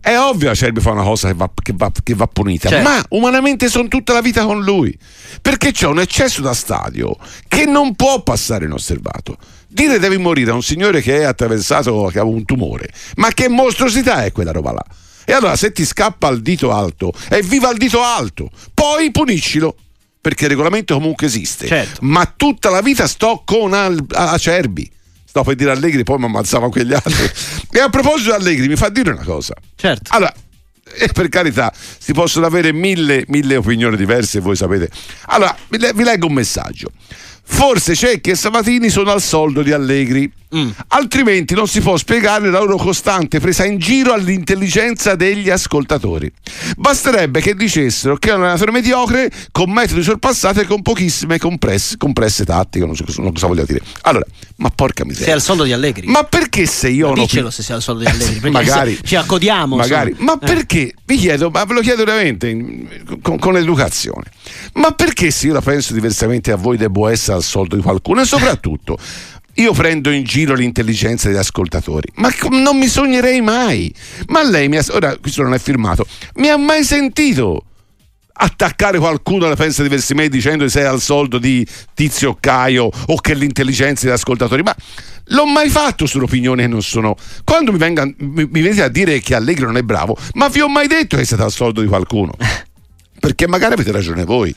[0.00, 2.88] È ovvio che Acerbi fa una cosa che va, che va, che va punita, certo.
[2.88, 4.96] ma umanamente sono tutta la vita con lui.
[5.42, 9.36] Perché c'è un eccesso da stadio che non può passare inosservato.
[9.66, 13.48] Dire devi morire a un signore che è attraversato, che ha un tumore, ma che
[13.48, 14.84] mostruosità è quella roba là?
[15.26, 19.76] E allora se ti scappa il dito alto, evviva il dito alto, poi puniscilo
[20.20, 21.66] perché il regolamento comunque esiste.
[21.66, 22.00] Certo.
[22.02, 24.90] Ma tutta la vita sto con Acerbi
[25.42, 27.30] per dire Allegri, poi mi ammazzava quegli altri.
[27.70, 29.54] e a proposito di Allegri, mi fa dire una cosa.
[29.74, 30.14] Certo.
[30.14, 30.32] Allora,
[30.94, 34.90] e per carità, si possono avere mille, mille opinioni diverse, voi sapete.
[35.26, 36.90] Allora, vi, vi leggo un messaggio.
[37.50, 40.30] Forse Cecchi e Sabatini sono al soldo di Allegri.
[40.54, 40.68] Mm.
[40.88, 46.30] Altrimenti non si può spiegare la loro costante presa in giro all'intelligenza degli ascoltatori.
[46.76, 51.96] Basterebbe che dicessero che è un allenatore mediocre con metodi sorpassati e con pochissime compresse,
[51.96, 53.80] compresse tattiche, non so, cosa voglio dire.
[54.02, 54.26] Allora,
[54.58, 55.26] ma porca miseria.
[55.26, 56.06] Sei al soldo di Allegri.
[56.08, 57.24] Ma perché se io non.
[57.24, 58.50] Dicelo se sei al soldo di Allegri.
[58.50, 58.98] magari.
[59.04, 59.76] ci accodiamo.
[59.76, 60.10] Magari.
[60.10, 60.36] Insomma.
[60.40, 60.54] Ma eh.
[60.54, 60.94] perché?
[61.04, 62.56] Vi chiedo, ma ve lo chiedo veramente
[63.22, 64.24] con, con educazione.
[64.74, 68.20] Ma perché se io la penso diversamente a voi devo essere al soldo di qualcuno?
[68.20, 68.98] E soprattutto
[69.54, 73.94] io prendo in giro l'intelligenza degli ascoltatori, ma non mi sognerei mai.
[74.28, 76.04] Ma lei mi ha, ora questo non è firmato,
[76.36, 77.62] mi ha mai sentito
[78.40, 83.20] attaccare qualcuno la pensa diversi me dicendo che sei al soldo di Tizio Caio o
[83.20, 84.74] che l'intelligenza degli ascoltatori, ma
[85.26, 87.16] l'ho mai fatto sull'opinione che non sono.
[87.44, 90.60] Quando mi, venga, mi, mi venite a dire che Allegri non è bravo, ma vi
[90.60, 92.34] ho mai detto che siete al soldo di qualcuno?
[93.18, 94.54] Perché magari avete ragione voi.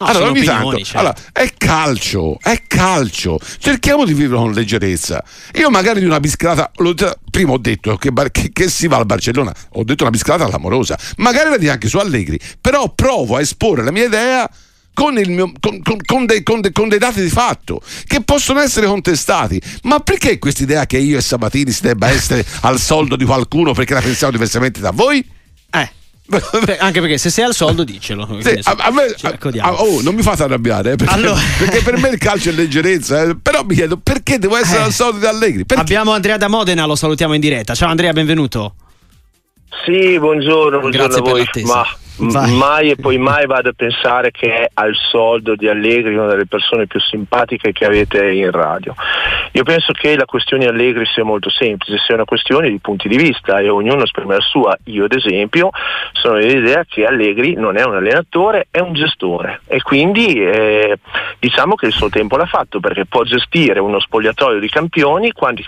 [0.00, 0.98] No, allora, ogni tanto, certo.
[0.98, 3.36] allora, è calcio, è calcio.
[3.58, 5.24] Cerchiamo di vivere con leggerezza.
[5.54, 6.70] Io magari di una biscalata,
[7.30, 10.96] prima ho detto che, che, che, si va al Barcellona, ho detto una biscalata all'amorosa,
[11.16, 14.48] magari la dico anche su Allegri, però provo a esporre la mia idea
[14.94, 18.86] con, mio, con, con, con, dei, dei, con, dei, dati di fatto che possono essere
[18.86, 19.60] contestati.
[19.82, 23.72] Ma perché questa idea che io e Sabatini si debba essere al soldo di qualcuno
[23.72, 25.24] perché la pensiamo diversamente da voi?
[26.78, 28.38] Anche perché se sei al soldo dicelo.
[28.40, 29.14] Sì, a, a me,
[29.60, 31.40] a, oh, non mi fate arrabbiare, eh, perché, allora...
[31.58, 33.22] perché, per me il calcio è leggerezza.
[33.22, 34.84] Eh, però mi chiedo perché devo essere eh.
[34.84, 35.64] al soldo di Allegri?
[35.64, 35.82] Perché?
[35.82, 37.74] Abbiamo Andrea da Modena, lo salutiamo in diretta.
[37.74, 38.74] Ciao Andrea, benvenuto.
[39.84, 41.88] Sì, buongiorno, buongiorno Grazie a voi.
[42.18, 42.52] Vai.
[42.52, 46.46] mai e poi mai vado a pensare che è al soldo di Allegri una delle
[46.46, 48.94] persone più simpatiche che avete in radio.
[49.52, 53.16] Io penso che la questione Allegri sia molto semplice, sia una questione di punti di
[53.16, 54.76] vista e ognuno esprime la sua.
[54.84, 55.70] Io ad esempio
[56.12, 60.98] sono dell'idea che Allegri non è un allenatore, è un gestore e quindi eh,
[61.38, 65.62] diciamo che il suo tempo l'ha fatto perché può gestire uno spogliatoio di campioni quando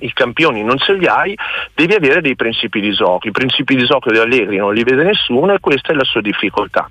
[0.00, 1.36] i campioni non ce li hai,
[1.74, 3.28] devi avere dei principi di gioco.
[3.28, 6.20] I principi di gioco di Allegri non li vede nessuno e questa è la sua
[6.20, 6.88] difficoltà.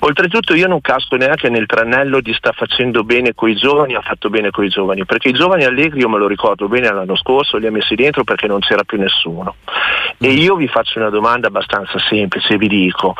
[0.00, 4.30] Oltretutto io non casco neanche nel tranello di sta facendo bene coi giovani, ha fatto
[4.30, 7.66] bene coi giovani, perché i giovani Allegri io me lo ricordo bene l'anno scorso, li
[7.66, 9.56] ha messi dentro perché non c'era più nessuno.
[10.18, 13.14] E io vi faccio una domanda abbastanza semplice, vi dico,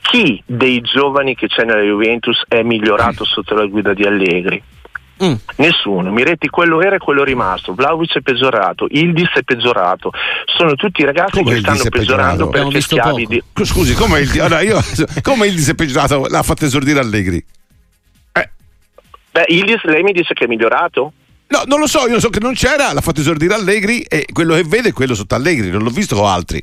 [0.00, 4.62] chi dei giovani che c'è nella Juventus è migliorato sotto la guida di Allegri?
[5.24, 5.34] Mm.
[5.56, 10.12] Nessuno, Miretti quello era e quello rimasto, Vlaovic è peggiorato, Ildis è peggiorato,
[10.56, 13.42] sono tutti ragazzi come che stanno peggiorando perché schiavi di...
[13.62, 14.80] Scusi, come Ildis, allora io,
[15.22, 16.26] come Ildis è peggiorato?
[16.28, 17.44] L'ha fatto esordire Allegri?
[18.32, 18.50] Eh.
[19.30, 21.12] Beh, Ildis lei mi dice che è migliorato?
[21.46, 24.54] No, non lo so, io so che non c'era, l'ha fatto esordire Allegri e quello
[24.54, 26.62] che vede è quello sotto Allegri, non l'ho visto con altri.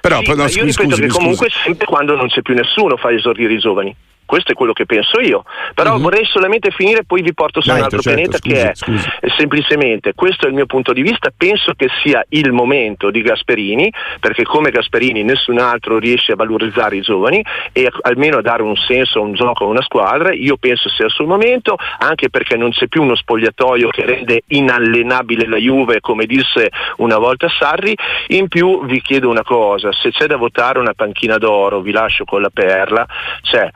[0.00, 1.62] Però, sì, no, io scusi, ripeto scusi, che comunque scusi.
[1.64, 3.94] sempre quando non c'è più nessuno fa esordire i giovani.
[4.28, 5.44] Questo è quello che penso io.
[5.74, 6.02] Però mm-hmm.
[6.02, 8.74] vorrei solamente finire, poi vi porto su Dai, un altro certo, pianeta scusi, che è
[8.74, 9.08] scusi.
[9.38, 13.90] semplicemente, questo è il mio punto di vista, penso che sia il momento di Gasperini,
[14.20, 18.76] perché come Gasperini nessun altro riesce a valorizzare i giovani e almeno a dare un
[18.76, 22.56] senso a un gioco, a una squadra, io penso sia il suo momento, anche perché
[22.56, 27.96] non c'è più uno spogliatoio che rende inallenabile la Juve, come disse una volta Sarri,
[28.28, 32.24] in più vi chiedo una cosa, se c'è da votare una panchina d'oro, vi lascio
[32.24, 33.06] con la perla,
[33.42, 33.70] c'è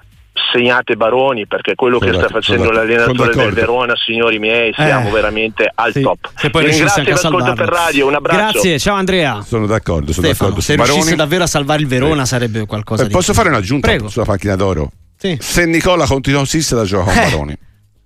[0.52, 5.12] segnate Baroni perché quello sono che sta facendo l'allenatore del Verona signori miei siamo eh,
[5.12, 6.00] veramente al sì.
[6.00, 6.30] top.
[6.36, 8.52] se poi ringrazio l'ascolto per radio un abbraccio.
[8.52, 9.42] Grazie ciao Andrea.
[9.42, 10.60] Sono d'accordo, sono Stefano, d'accordo.
[10.60, 10.94] se Baroni.
[10.94, 12.26] riuscisse davvero a salvare il Verona eh.
[12.26, 14.08] sarebbe qualcosa eh, di posso fare un'aggiunta Prego.
[14.08, 14.90] sulla panchina d'oro?
[15.18, 15.36] Sì.
[15.40, 17.30] se Nicola continuasse la gioca con eh.
[17.30, 17.58] Baroni.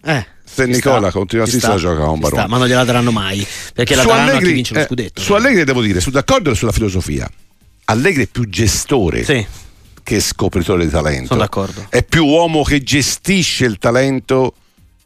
[0.04, 0.26] Eh.
[0.44, 2.48] Se Nicola continua a la gioca con Baroni.
[2.48, 5.20] ma non gliela daranno mai perché la su daranno Allegri, a chi vince lo scudetto.
[5.20, 7.28] su Allegri devo dire sono d'accordo sulla filosofia.
[7.86, 9.22] Allegri è più gestore.
[9.22, 9.64] Sì
[10.06, 11.26] che scopritore di talento.
[11.26, 11.86] Sono d'accordo.
[11.88, 14.54] È più uomo che gestisce il talento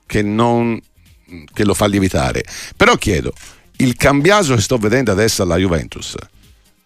[0.04, 0.78] che non
[1.54, 2.44] che lo fa lievitare.
[2.76, 3.32] Però chiedo,
[3.78, 6.16] il cambiaso che sto vedendo adesso alla Juventus,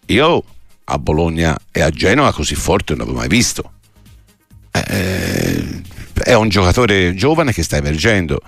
[0.05, 0.43] io
[0.85, 3.73] a Bologna e a Genova così forte non l'avevo mai visto.
[4.71, 5.81] Eh,
[6.23, 8.39] è un giocatore giovane che sta emergendo.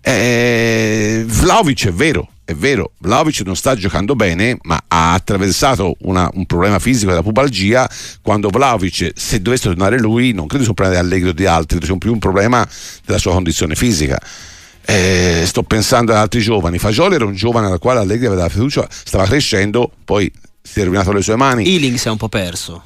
[0.00, 6.30] Eh, Vlaovic è vero, è vero, Vlaovic non sta giocando bene, ma ha attraversato una,
[6.34, 7.88] un problema fisico della pubalgia.
[8.20, 11.46] Quando Vlaovic, se dovesse tornare lui, non credo sia un problema di Allegri o di
[11.46, 12.66] altri, sia più un problema
[13.04, 14.20] della sua condizione fisica.
[14.84, 16.78] Eh, sto pensando ad altri giovani.
[16.78, 20.84] Fagioli era un giovane al quale Allegri aveva la fiducia, stava crescendo, poi si è
[20.84, 21.66] rovinato le sue mani.
[21.66, 22.82] Ealing si è un po' perso.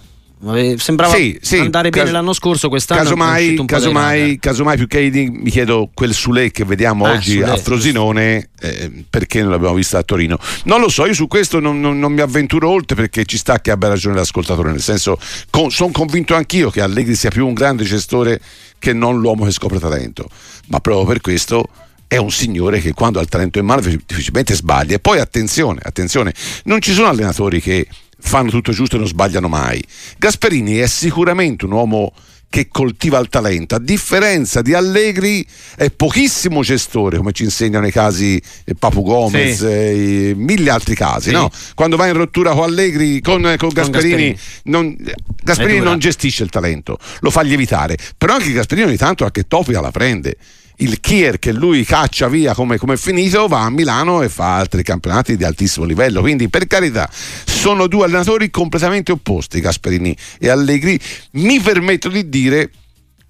[0.76, 5.50] Sembrava sì, sì, andare bene cas- l'anno scorso, quest'anno casomai, casomai, casomai più che mi
[5.50, 9.98] chiedo quel Sule che vediamo ah, oggi Sule, a Frosinone eh, perché non l'abbiamo vista
[9.98, 10.38] a Torino.
[10.64, 13.60] Non lo so, io su questo non, non, non mi avventuro oltre perché ci sta
[13.60, 15.18] che abbia ragione l'ascoltatore nel senso,
[15.50, 18.40] con, sono convinto anch'io che Allegri sia più un grande gestore
[18.78, 20.28] che non l'uomo che scopre talento.
[20.66, 21.68] Ma proprio per questo
[22.08, 24.94] è un signore che quando ha il talento in mano difficilmente sbaglia.
[24.94, 26.32] E poi attenzione, attenzione
[26.64, 27.86] non ci sono allenatori che
[28.26, 29.82] fanno tutto giusto e non sbagliano mai.
[30.18, 32.12] Gasperini è sicuramente un uomo
[32.48, 35.44] che coltiva il talento, a differenza di Allegri
[35.76, 39.64] è pochissimo gestore, come ci insegnano i casi eh, Papu Gomez sì.
[39.64, 41.28] e mille altri casi.
[41.28, 41.34] Sì.
[41.34, 41.50] No?
[41.74, 44.96] Quando va in rottura con Allegri, con, eh, con Gasperini, Gasperini, non,
[45.42, 49.80] Gasperini non gestisce il talento, lo fa lievitare, però anche Gasperini ogni tanto anche Topia
[49.80, 50.36] la prende
[50.76, 54.56] il Kier che lui caccia via come, come, è finito va a Milano e fa
[54.56, 60.48] altri campionati di altissimo livello quindi per carità sono due allenatori completamente opposti Gasperini e
[60.48, 60.98] Allegri
[61.32, 62.70] mi permetto di dire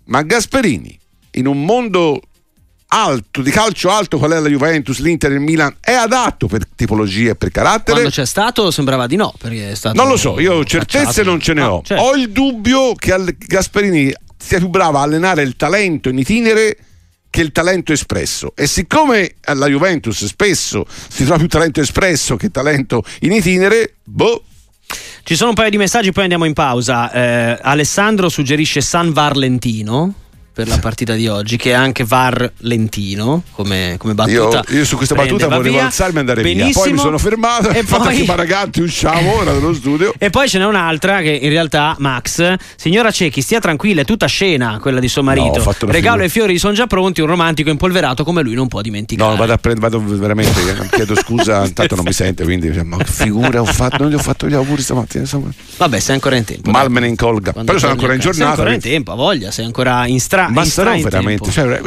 [0.06, 0.98] ma Gasperini
[1.32, 2.20] in un mondo
[2.88, 7.32] alto, di calcio alto qual è la Juventus, l'Inter, il Milan è adatto per tipologia
[7.32, 7.92] e per carattere?
[7.92, 11.40] Quando c'è stato sembrava di no, perché è stato Non lo so, io certezze non
[11.40, 11.82] ce ne no, ho.
[11.85, 12.02] Certo.
[12.02, 16.76] Ho il dubbio che Gasperini sia più bravo a allenare il talento in itinere
[17.30, 22.50] che il talento espresso e siccome alla Juventus spesso si trova più talento espresso che
[22.50, 24.44] talento in itinere, boh.
[25.22, 27.10] Ci sono un paio di messaggi, poi andiamo in pausa.
[27.10, 30.14] Eh, Alessandro suggerisce San Varlentino
[30.57, 34.64] per la partita di oggi, che è anche VAR lentino come, come battuta.
[34.71, 35.85] Io, io, su questa battuta volevo via.
[35.85, 36.71] alzarmi e andare Benissimo.
[36.71, 36.83] via.
[36.83, 40.14] Poi mi sono fermato e poi Baraganti usciamo ora dallo studio.
[40.16, 44.25] E poi ce n'è un'altra che in realtà, Max, signora Cecchi, stia tranquilla, è tutta
[44.25, 45.62] scena quella di suo marito.
[45.62, 49.31] No, Regalo e fiori sono già pronti, un romantico impolverato come lui non può dimenticare.
[49.31, 53.61] No, vado a prendere, vado veramente, chiedo scusa, intanto non mi sente, quindi ma figura
[53.61, 55.25] ho fatto, non gli ho fatto gli auguri stamattina.
[55.25, 55.51] Insomma.
[55.77, 56.71] Vabbè, sei ancora in tempo.
[56.71, 57.53] Mal me ne incolga.
[57.53, 58.42] Però sono ancora in giornata.
[58.42, 61.50] Sei ancora in tempo, a voglia, sei ancora in strada ma sarà veramente.
[61.50, 61.80] Cioè,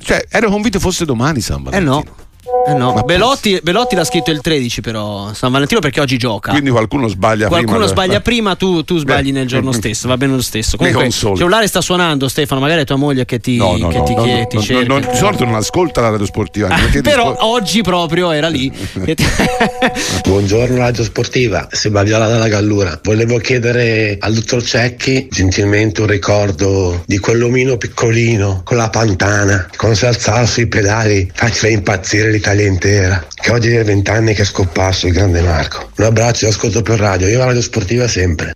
[0.00, 1.98] cioè, ero convinto fosse domani San Valentino.
[1.98, 2.26] Eh no.
[2.66, 3.02] Eh no.
[3.04, 6.50] Belotti, Belotti, l'ha scritto il 13 però San Valentino perché oggi gioca.
[6.50, 7.76] Quindi qualcuno sbaglia qualcuno prima.
[7.76, 10.76] Qualcuno sbaglia prima, tu, tu sbagli nel giorno stesso, va bene lo stesso.
[10.76, 13.98] Comunque il cellulare sta suonando Stefano, magari è tua moglie che ti, no, no, che
[13.98, 14.86] no, ti, no, che ti cerca.
[14.86, 16.68] No, di solito non ascolta la radio sportiva.
[17.02, 17.46] però dispo...
[17.46, 18.72] oggi proprio era lì.
[20.24, 22.98] Buongiorno Radio Sportiva, Sebaviola dalla Gallura.
[23.02, 29.96] Volevo chiedere al dottor Cecchi gentilmente un ricordo di quell'omino piccolino con la pantana, quando
[29.96, 35.08] si alzava sui pedali faceva impazzire l'Italia intera, che oggi è vent'anni che è scomparso
[35.08, 35.90] il grande Marco.
[35.96, 38.54] Un abbraccio ascolto per radio, io la radio sportiva sempre.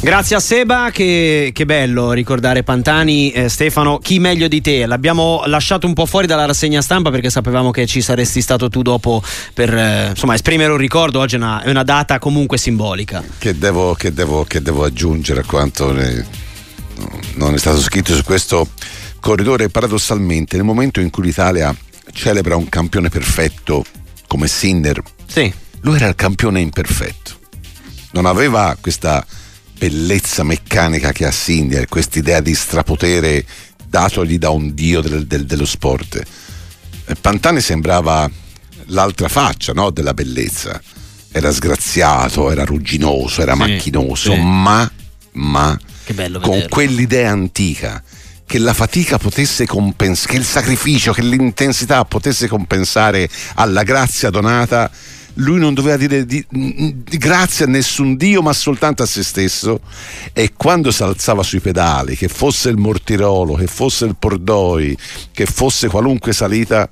[0.00, 3.30] Grazie a Seba, che, che bello ricordare Pantani.
[3.32, 4.86] Eh, Stefano, chi meglio di te?
[4.86, 8.82] L'abbiamo lasciato un po' fuori dalla rassegna stampa perché sapevamo che ci saresti stato tu
[8.82, 11.20] dopo per eh, insomma, esprimere un ricordo.
[11.20, 13.22] Oggi è una, è una data comunque simbolica.
[13.38, 16.24] Che devo, che devo, che devo aggiungere a quanto ne,
[17.34, 18.68] non è stato scritto su questo
[19.20, 19.68] corridore?
[19.68, 21.74] Paradossalmente, nel momento in cui l'Italia
[22.18, 23.84] celebra un campione perfetto
[24.26, 25.50] come Sinner, sì.
[25.82, 27.38] lui era il campione imperfetto.
[28.10, 29.24] Non aveva questa
[29.78, 33.46] bellezza meccanica che ha Sinner, questa idea di strapotere
[33.86, 36.20] datogli da un dio del, del, dello sport.
[37.06, 38.28] Eh, Pantani sembrava
[38.86, 40.82] l'altra faccia no, della bellezza.
[41.30, 44.40] Era sgraziato, era rugginoso, era sì, macchinoso, sì.
[44.40, 44.90] ma,
[45.32, 45.78] ma
[46.40, 48.02] con quell'idea antica
[48.48, 54.90] che la fatica potesse compensare, che il sacrificio, che l'intensità potesse compensare alla grazia donata,
[55.34, 59.80] lui non doveva dire di, di grazie a nessun Dio ma soltanto a se stesso.
[60.32, 64.96] E quando si alzava sui pedali, che fosse il Mortirolo, che fosse il Pordoi,
[65.30, 66.88] che fosse qualunque salita,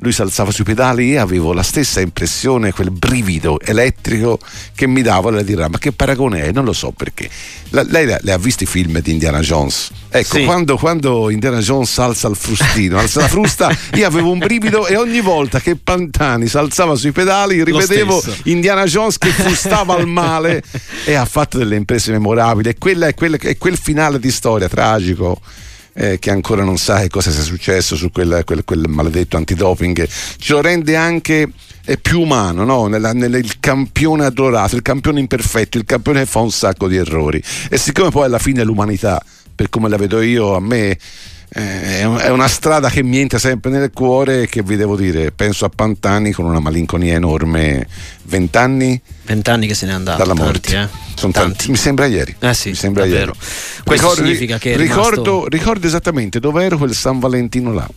[0.00, 4.38] lui si alzava sui pedali e avevo la stessa impressione, quel brivido elettrico
[4.74, 6.52] che mi dava lei dirà ma che paragone è?
[6.52, 7.28] Non lo so perché.
[7.70, 9.90] La, lei le ha visto i film di Indiana Jones.
[10.08, 10.44] Ecco, sì.
[10.44, 14.96] quando, quando, Indiana Jones alza il frustino, alza la frusta, io avevo un brivido e
[14.96, 20.62] ogni volta che Pantani si alzava sui pedali rivedevo Indiana Jones che frustava al male
[21.04, 22.70] e ha fatto delle imprese memorabili.
[22.70, 25.40] E, quella è, quella, è quel finale di storia tragico
[25.92, 30.06] eh, che ancora non sa cosa sia successo su quel, quel, quel maledetto antidoping,
[30.38, 31.48] ce lo rende anche
[31.84, 32.86] eh, più umano, no?
[32.86, 37.42] Nella, nel campione adorato, il campione imperfetto, il campione che fa un sacco di errori.
[37.68, 39.22] E siccome poi alla fine l'umanità,
[39.54, 40.96] per come la vedo io, a me
[41.52, 45.32] eh, è una strada che mi entra sempre nel cuore e che vi devo dire,
[45.32, 47.88] penso a Pantani con una malinconia enorme,
[48.24, 49.00] vent'anni?
[49.24, 50.18] Vent'anni che se n'è andato.
[50.18, 50.72] Dalla morte.
[50.72, 50.98] Tanti, eh?
[51.16, 51.56] Sono tanti.
[51.56, 51.70] tanti.
[51.72, 52.36] Mi sembra ieri.
[52.38, 53.34] Eh sì, mi sembra davvero.
[53.34, 53.82] ieri.
[53.84, 57.88] Questo ricordo, significa che ricordo, ricordo esattamente dove ero quel San Valentino là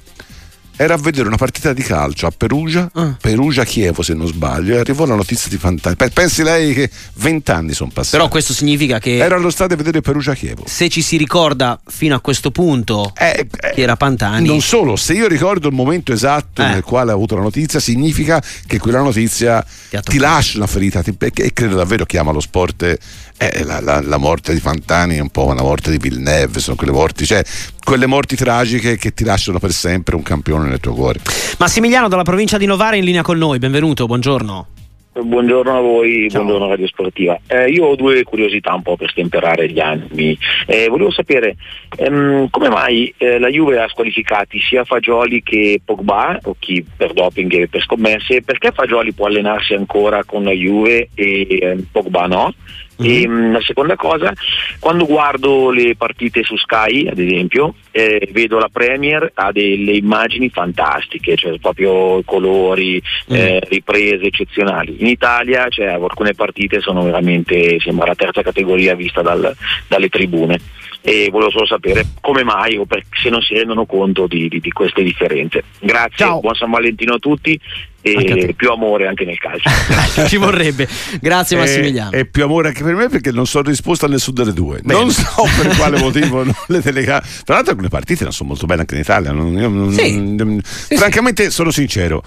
[0.76, 3.16] era a vedere una partita di calcio a Perugia, ah.
[3.20, 6.10] Perugia-Chievo se non sbaglio, e arrivò la notizia di fantastica.
[6.10, 8.18] Pensi lei che vent'anni sono passati.
[8.18, 9.18] Però questo significa che...
[9.18, 10.64] Era allo stadio a vedere Perugia-Chievo.
[10.66, 14.48] Se ci si ricorda fino a questo punto eh, eh, che era Pantani...
[14.48, 16.68] Non solo, se io ricordo il momento esatto eh.
[16.68, 21.02] nel quale ha avuto la notizia, significa che quella notizia ti, ti lascia una ferita
[21.02, 22.98] ti, e credo davvero che ama lo sport
[23.38, 26.76] eh, la, la, la, morte di Fantani è un po' una morte di Villeneuve, sono
[26.76, 27.44] quelle morti, cioè
[27.84, 31.20] quelle morti tragiche che ti lasciano per sempre un campione nel tuo cuore.
[31.60, 34.68] Massimiliano dalla provincia di Novara in linea con noi, benvenuto, buongiorno.
[35.14, 36.42] Buongiorno a voi, Ciao.
[36.42, 37.40] buongiorno Radio Sportiva.
[37.46, 40.36] Eh, io ho due curiosità un po' per stemperare gli anni.
[40.66, 41.56] Eh, volevo sapere
[41.98, 47.14] ehm, come mai eh, la Juve ha squalificati sia Fagioli che Pogba, o chi per
[47.14, 52.26] doping e per scommesse, perché Fagioli può allenarsi ancora con la Juve e ehm, Pogba
[52.26, 52.52] no?
[53.02, 53.24] Mm-hmm.
[53.24, 54.34] E mh, la seconda cosa,
[54.80, 60.50] quando guardo le partite su Sky, ad esempio, eh, vedo la Premier ha delle immagini
[60.50, 63.36] fantastiche, cioè proprio colori, mm.
[63.36, 64.98] eh, riprese eccezionali.
[65.00, 69.56] In Italia cioè, alcune partite sono veramente, sembra la terza categoria vista dal,
[69.88, 70.60] dalle tribune
[71.06, 74.62] e volevo solo sapere come mai o per, se non si rendono conto di, di,
[74.62, 75.64] di queste differenze.
[75.80, 76.40] Grazie, Ciao.
[76.40, 77.60] buon San Valentino a tutti
[78.06, 79.70] e più amore anche nel calcio.
[80.28, 80.88] Ci vorrebbe.
[81.22, 82.12] Grazie Massimiliano.
[82.12, 84.80] E, e, più amore anche per me perché non sono risposto a nessuna delle due.
[84.84, 85.00] Bene.
[85.00, 87.26] Non so per quale motivo le telecamere.
[87.44, 89.32] Tra l'altro alcune partite non sono molto belle anche in Italia.
[89.32, 90.36] Non, io, sì.
[90.36, 91.52] non, sì, francamente sì.
[91.52, 92.24] sono sincero.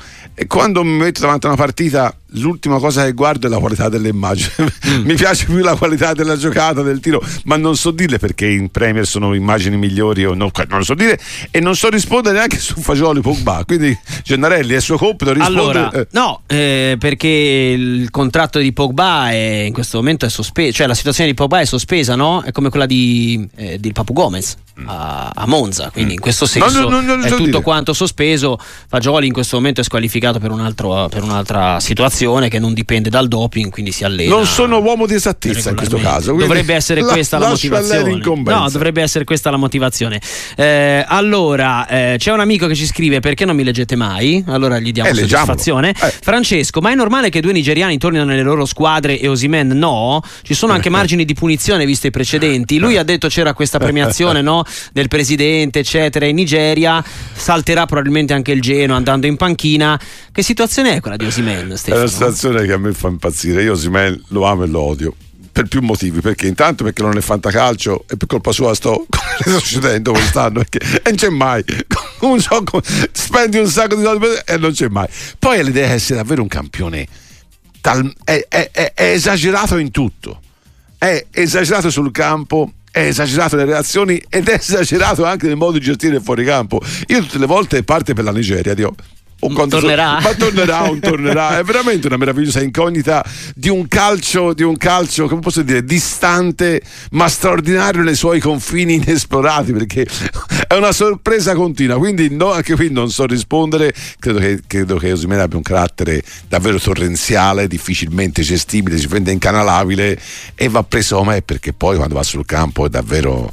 [0.47, 4.09] Quando mi metto davanti a una partita l'ultima cosa che guardo è la qualità delle
[4.09, 4.45] immagini.
[4.87, 5.05] Mm.
[5.05, 8.71] Mi piace più la qualità della giocata, del tiro, ma non so dire perché in
[8.71, 11.19] Premier sono immagini migliori o no, non lo so dire
[11.51, 13.65] e non so rispondere neanche su Fagioli Pogba.
[13.67, 15.79] Quindi Gennarelli è il suo compito rispondere.
[15.79, 16.07] Allora, eh.
[16.13, 20.95] no, eh, perché il contratto di Pogba è, in questo momento è sospeso, cioè la
[20.95, 22.43] situazione di Pogba è sospesa, no?
[22.43, 26.89] È come quella di, eh, di Papu Gomez a, a, Monza, quindi in questo senso
[26.89, 27.63] no, no, no, è tutto dire.
[27.63, 28.59] quanto sospeso.
[28.89, 33.09] Fagioli in questo momento è squalificato per, un altro, per un'altra situazione che non dipende
[33.09, 34.35] dal doping, quindi si allena.
[34.35, 36.35] Non sono uomo di esattezza in questo caso.
[36.35, 38.21] Dovrebbe essere la, questa la motivazione.
[38.45, 40.21] No, dovrebbe essere questa la motivazione.
[40.57, 44.45] Eh, allora, eh, c'è un amico che ci scrive perché non mi leggete mai?
[44.47, 45.91] Allora gli diamo eh, soddisfazione.
[45.91, 46.13] Eh.
[46.21, 50.21] Francesco, ma è normale che due nigeriani tornino nelle loro squadre e Osimen no?
[50.43, 52.79] Ci sono anche margini di punizione visto i precedenti.
[52.79, 54.65] Lui ha detto c'era questa premiazione, no?
[54.93, 57.05] Del presidente, eccetera, in Nigeria.
[57.35, 60.01] Salterà probabilmente anche il Geno andando in panchina.
[60.33, 61.77] Che situazione è quella di Osimen?
[61.85, 63.63] È una situazione che a me fa impazzire.
[63.63, 65.15] Io Osimen lo amo e lo odio
[65.57, 69.07] per più motivi perché intanto perché non è fantacalcio e per colpa sua sto
[69.41, 71.65] succedendo quest'anno perché e non c'è mai
[72.21, 75.07] un gioco, spendi un sacco di soldi e non c'è mai
[75.39, 77.09] poi l'idea di essere davvero un campione
[77.81, 80.43] tal, è, è, è, è esagerato in tutto
[80.99, 85.81] è esagerato sul campo è esagerato nelle reazioni ed è esagerato anche nel modo di
[85.81, 86.81] gestire il fuoricampo.
[87.09, 88.95] Io tutte le volte parte per la Nigeria, Dio
[89.41, 90.21] un tornerà.
[90.23, 91.59] ma tornerà, un tornerà.
[91.59, 96.81] È veramente una meravigliosa incognita di un calcio, di un calcio, come posso dire, distante,
[97.11, 100.07] ma straordinario nei suoi confini inesplorati, perché
[100.67, 101.99] è una sorpresa continua.
[101.99, 103.93] Quindi no, anche qui non so rispondere.
[104.19, 110.19] Credo che, credo che Osimene abbia un carattere davvero torrenziale, difficilmente gestibile, sicuramente incanalabile
[110.55, 113.53] e va preso a me perché poi quando va sul campo è davvero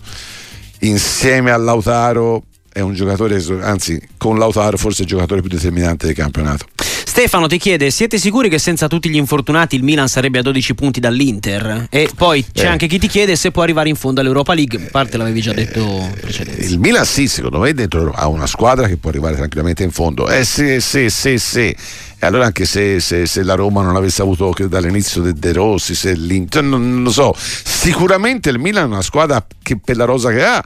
[0.80, 2.44] insieme a Lautaro
[2.74, 6.66] è un giocatore, anzi con Lautaro forse il giocatore più determinante del campionato.
[6.76, 10.74] Stefano ti chiede, siete sicuri che senza tutti gli infortunati il Milan sarebbe a 12
[10.74, 11.86] punti dall'Inter?
[11.92, 12.68] E poi c'è eh.
[12.68, 15.54] anche chi ti chiede se può arrivare in fondo all'Europa League, in parte l'avevi già
[15.54, 16.74] detto eh, precedentemente.
[16.74, 20.28] Il Milan sì, secondo me dentro ha una squadra che può arrivare tranquillamente in fondo.
[20.28, 21.76] Eh sì, sì, sì, sì.
[22.18, 25.94] E allora anche se, se, se, la Roma non avesse avuto dall'inizio De, De Rossi,
[25.94, 30.06] se l'Inter, non, non lo so, sicuramente il Milan è una squadra che per la
[30.06, 30.66] rosa che ha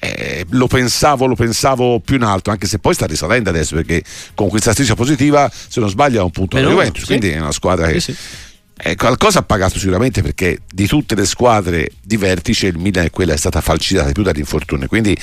[0.00, 4.02] eh, lo, pensavo, lo pensavo più in alto, anche se poi sta risalendo adesso perché
[4.34, 7.06] con questa striscia positiva, se non sbaglio, ha un punto alla Juventus, sì.
[7.06, 8.00] quindi è una squadra che...
[8.00, 8.46] Sì, sì.
[8.80, 13.10] Eh, qualcosa ha pagato sicuramente perché di tutte le squadre di vertice il Milan è
[13.10, 15.16] quella che è stata falciata più dagli infortuni quindi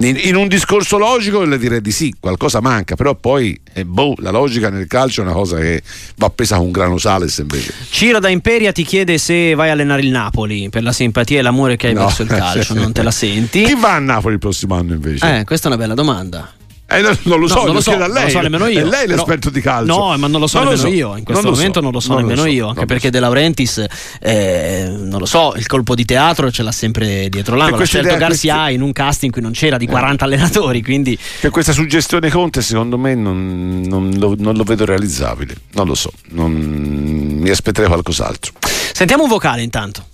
[0.00, 4.30] in, un discorso logico le direi di sì, qualcosa manca, però poi eh, boh, la
[4.30, 5.82] logica nel calcio è una cosa che
[6.16, 7.72] va presa con un grano sales invece.
[7.90, 11.42] Ciro da Imperia ti chiede se vai a allenare il Napoli per la simpatia e
[11.42, 12.04] l'amore che hai no.
[12.04, 13.64] verso il calcio, non te la senti?
[13.64, 15.40] Chi va a Napoli il prossimo anno invece?
[15.40, 16.52] Eh, questa è una bella domanda.
[16.90, 18.08] Eh, non, non, lo so, no, non lo so, lei.
[18.08, 18.80] Non lo so nemmeno io.
[18.80, 19.94] È lei l'esperto di calcio.
[19.94, 20.96] No, ma non lo so non nemmeno lo so.
[20.96, 21.16] io.
[21.16, 21.80] In questo momento so.
[21.80, 22.46] non lo so nemmeno so.
[22.46, 22.68] io.
[22.68, 23.84] Anche perché De Laurentiis,
[24.20, 27.82] eh, non lo so, il colpo di teatro ce l'ha sempre dietro l'angolo.
[27.82, 28.74] Ha scelto Garcia questi...
[28.74, 30.26] in un cast in cui non c'era di 40 eh.
[30.26, 30.82] allenatori.
[30.82, 31.18] Quindi...
[31.40, 35.56] Per questa suggestione Conte, secondo me, non, non, lo, non lo vedo realizzabile.
[35.72, 36.10] Non lo so.
[36.30, 38.52] mi aspetterei qualcos'altro.
[38.92, 40.04] Sentiamo un vocale intanto.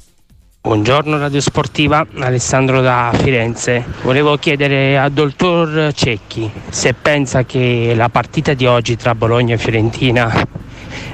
[0.66, 3.84] Buongiorno Radio Sportiva, Alessandro da Firenze.
[4.02, 9.58] Volevo chiedere al dottor Cecchi se pensa che la partita di oggi tra Bologna e
[9.58, 10.32] Fiorentina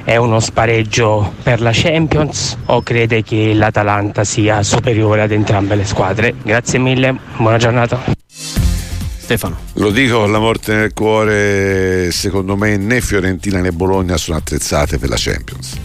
[0.05, 5.83] è uno spareggio per la Champions o crede che l'Atalanta sia superiore ad entrambe le
[5.83, 6.33] squadre?
[6.41, 8.01] Grazie mille, buona giornata.
[8.25, 9.57] Stefano.
[9.73, 14.97] Lo dico con la morte nel cuore, secondo me né Fiorentina né Bologna sono attrezzate
[14.97, 15.77] per la Champions.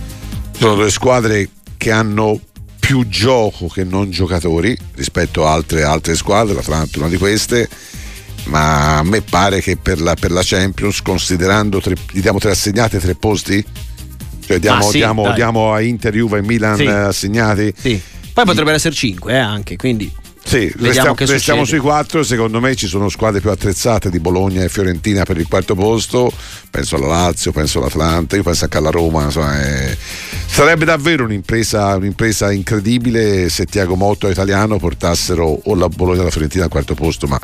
[0.52, 2.38] Sono due squadre che hanno
[2.86, 7.68] più gioco che non giocatori rispetto a altre, altre squadre, l'Atlanta è una di queste,
[8.44, 12.52] ma a me pare che per la, per la Champions, considerando tre, gli diamo tre
[12.52, 13.64] assegnate, tre posti,
[14.46, 16.86] cioè diamo, ah, sì, diamo, diamo a Inter, Juve e Milan sì.
[16.86, 17.74] assegnati.
[17.76, 18.00] Sì.
[18.32, 20.08] Poi potrebbero essere cinque eh, anche, quindi
[20.46, 22.22] sì, restiamo, restiamo sui quattro.
[22.22, 26.30] Secondo me ci sono squadre più attrezzate di Bologna e Fiorentina per il quarto posto.
[26.70, 29.24] Penso alla Lazio, penso all'Atlanta, io penso anche alla Roma.
[29.24, 29.96] Insomma, è...
[30.46, 36.24] Sarebbe davvero un'impresa, un'impresa, incredibile se Tiago Motto e Italiano portassero o la Bologna o
[36.24, 37.38] la Fiorentina al quarto posto, ma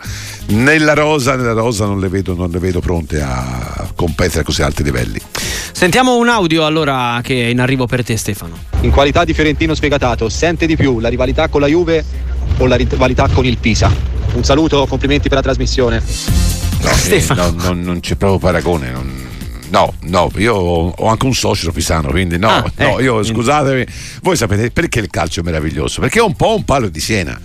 [0.47, 4.63] nella rosa, nella rosa non, le vedo, non le vedo pronte a competere a così
[4.63, 5.21] alti livelli.
[5.73, 8.57] Sentiamo un audio allora che è in arrivo per te Stefano.
[8.83, 12.05] In qualità di Fiorentino sfegatato, sente di più la rivalità con la Juve
[12.59, 13.93] o la rivalità con il Pisa?
[14.35, 16.03] Un saluto, complimenti per la trasmissione.
[16.81, 18.91] No, eh, no non, non, c'è proprio paragone.
[18.91, 19.11] Non,
[19.71, 23.87] no, no, io ho anche un socio pisano, quindi no, ah, no eh, io scusatemi.
[24.23, 26.01] Voi sapete perché il calcio è meraviglioso?
[26.01, 27.39] Perché è un po' un palo di Siena.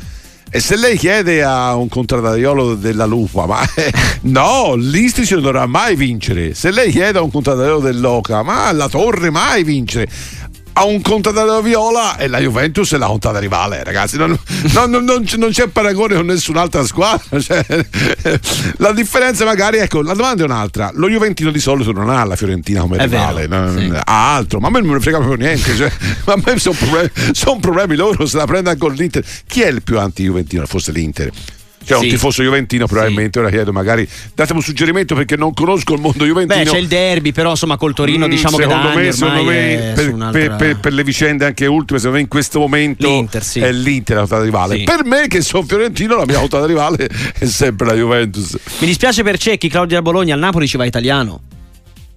[0.49, 3.91] E se lei chiede a un contraddaiolo della Lupa, ma eh,
[4.21, 6.53] no, l'Istrici non dovrà mai vincere.
[6.53, 10.07] Se lei chiede a un contraddaiolo dell'Oca, ma la Torre mai vincere
[10.77, 14.15] ha un contadino viola e la Juventus è la contata rivale, ragazzi.
[14.17, 14.37] Non,
[14.73, 17.39] non, non, non c'è paragone con nessun'altra squadra.
[17.47, 17.65] Cioè,
[18.77, 20.91] la differenza, magari, ecco, la domanda è un'altra.
[20.93, 23.91] Lo Juventino di solito non ha la Fiorentina come è rivale, vero, sì.
[23.91, 25.75] ha altro, ma a me non me ne frega proprio niente.
[25.75, 25.91] Cioè,
[26.25, 29.23] ma a me sono problemi, son problemi loro, se la prende con l'Inter.
[29.47, 30.65] Chi è il più anti-Juventino?
[30.65, 31.31] Forse l'Inter
[31.87, 32.03] cioè sì.
[32.03, 33.39] un tifoso juventino probabilmente sì.
[33.39, 36.87] ora chiedo magari datemi un suggerimento perché non conosco il mondo juventino beh c'è il
[36.87, 40.79] derby però insomma col Torino mm, diciamo secondo che me, secondo me per, per, per,
[40.79, 43.61] per, le vicende anche ultime secondo me in questo momento l'Inter, sì.
[43.61, 47.07] è l'Inter la votata rivale per me che sono fiorentino la mia votata rivale
[47.39, 51.41] è sempre la Juventus mi dispiace per Cecchi Claudia Bologna al Napoli ci va italiano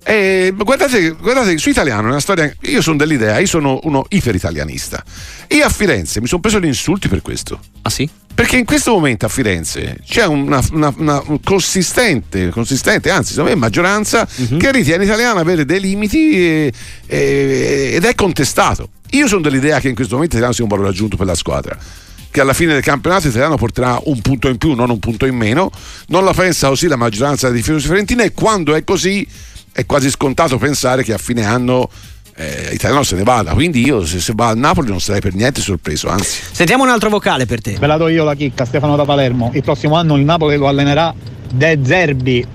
[0.03, 2.53] eh, guardate, guardate, su italiano è una storia.
[2.63, 5.05] Io sono dell'idea, io sono uno iperitalianista.
[5.47, 7.61] E a Firenze mi sono preso gli insulti per questo.
[7.83, 8.09] Ah sì?
[8.33, 13.57] Perché in questo momento a Firenze c'è una, una, una consistente, consistente, anzi, secondo me,
[13.57, 14.57] maggioranza uh-huh.
[14.57, 16.73] che ritiene italiano avere dei limiti e,
[17.07, 18.89] e, ed è contestato.
[19.11, 21.79] Io sono dell'idea che in questo momento italiano sia un valore aggiunto per la squadra
[22.31, 25.35] che alla fine del campionato italiano porterà un punto in più, non un punto in
[25.35, 25.71] meno.
[26.07, 29.27] Non la pensa così la maggioranza dei tifosi fiorentina e quando è così
[29.81, 31.89] è quasi scontato pensare che a fine anno
[32.37, 33.53] eh, Italiano se ne vada.
[33.53, 36.41] Quindi io se, se va a Napoli non sarei per niente sorpreso, anzi.
[36.53, 37.77] Sentiamo un altro vocale per te.
[37.79, 39.51] Ve la do io la chicca, Stefano da Palermo.
[39.55, 41.15] Il prossimo anno il Napoli lo allenerà
[41.53, 42.47] De Zerbi.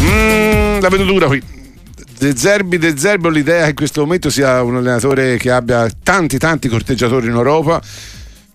[0.00, 1.42] Mm, la vedo dura qui.
[2.18, 5.86] De Zerbi, De Zerbi ho l'idea che in questo momento sia un allenatore che abbia
[6.02, 7.82] tanti tanti corteggiatori in Europa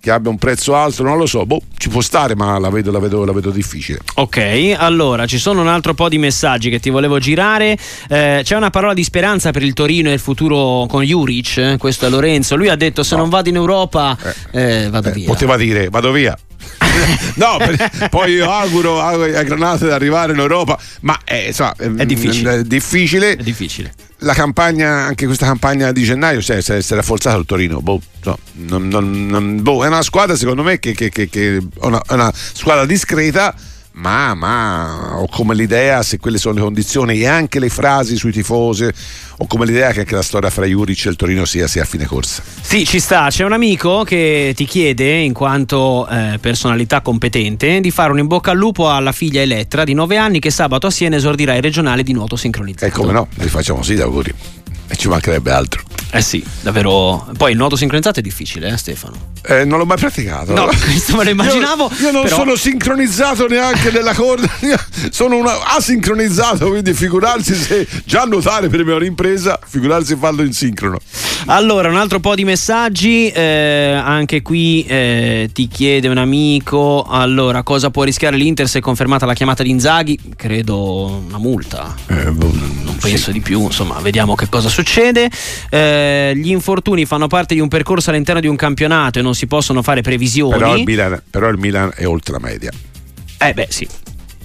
[0.02, 2.92] che abbia un prezzo alto, non lo so, boh, ci può stare, ma la vedo,
[2.92, 4.00] la vedo, la vedo difficile.
[4.16, 7.78] Ok, allora ci sono un altro po' di messaggi che ti volevo girare.
[8.10, 11.78] Eh, c'è una parola di speranza per il Torino e il futuro con Juric, eh?
[11.78, 12.56] questo è Lorenzo.
[12.56, 13.22] Lui ha detto: Se no.
[13.22, 14.18] non vado in Europa,
[14.52, 15.28] eh, eh vado eh, via.
[15.28, 16.36] Poteva dire, vado via.
[17.36, 21.76] no, per, poi io auguro, auguro a Granata di arrivare in Europa, ma è, insomma,
[21.76, 22.56] è difficile.
[22.56, 23.32] È difficile.
[23.34, 23.94] È difficile.
[24.24, 27.82] La campagna, anche questa campagna di gennaio, cioè, si è rafforzato il Torino.
[27.82, 28.88] Boh, no, non,
[29.28, 32.86] non, boh, è una squadra, secondo me, che, che, che, che è una, una squadra
[32.86, 33.56] discreta
[33.94, 38.32] ma, ma ho come l'idea, se quelle sono le condizioni e anche le frasi sui
[38.32, 38.88] tifosi,
[39.38, 41.86] ho come l'idea che anche la storia fra Juric e il Torino sia, sia a
[41.86, 42.42] fine corsa.
[42.62, 43.28] Sì, ci sta.
[43.30, 48.28] C'è un amico che ti chiede, in quanto eh, personalità competente, di fare un in
[48.28, 51.62] bocca al lupo alla figlia Elettra di 9 anni che sabato a Siena esordirà il
[51.62, 52.86] regionale di nuoto sincronizzato.
[52.86, 54.34] E come no, li facciamo sì, auguri.
[54.92, 55.82] E ci mancherebbe altro.
[56.14, 57.26] Eh sì, davvero.
[57.38, 59.30] Poi il nuoto sincronizzato è difficile, eh, Stefano?
[59.44, 60.54] Eh, non l'ho mai praticato.
[60.54, 61.90] No, questo me lo immaginavo.
[62.00, 62.36] Io, io non però...
[62.36, 64.50] sono sincronizzato neanche nella corda,
[65.10, 70.52] sono una, asincronizzato, quindi figurarsi se già nuotare per me è un'impresa, figurarsi farlo in
[70.52, 71.00] sincrono.
[71.46, 77.64] Allora, un altro po' di messaggi, eh, anche qui eh, ti chiede un amico, allora,
[77.64, 80.20] cosa può rischiare l'Inter se è confermata la chiamata di Inzaghi?
[80.36, 82.52] Credo una multa, eh, boh,
[82.84, 83.32] non penso sì.
[83.32, 84.81] di più, insomma, vediamo che cosa succede.
[85.70, 89.48] Eh, gli infortuni fanno parte di un percorso all'interno di un campionato e non si
[89.48, 90.58] possono fare previsioni.
[90.58, 92.72] Però il Milan, però il Milan è oltre la media.
[93.38, 93.88] Eh beh sì,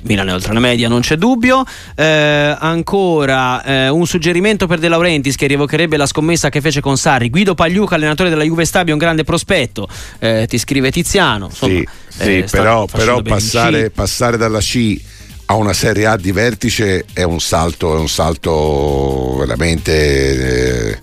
[0.03, 1.64] Milan è oltre la media, non c'è dubbio.
[1.95, 6.97] Eh, ancora eh, un suggerimento per De Laurentiis che rievocherebbe la scommessa che fece con
[6.97, 7.28] Sarri.
[7.28, 9.89] Guido Pagliuca, allenatore della Juve Stabio, un grande prospetto.
[10.18, 11.47] Eh, ti scrive Tiziano.
[11.47, 15.14] Insomma, sì, sì eh, però, però passare, passare dalla C
[15.47, 20.99] a una Serie A di vertice è un salto, è un salto veramente eh,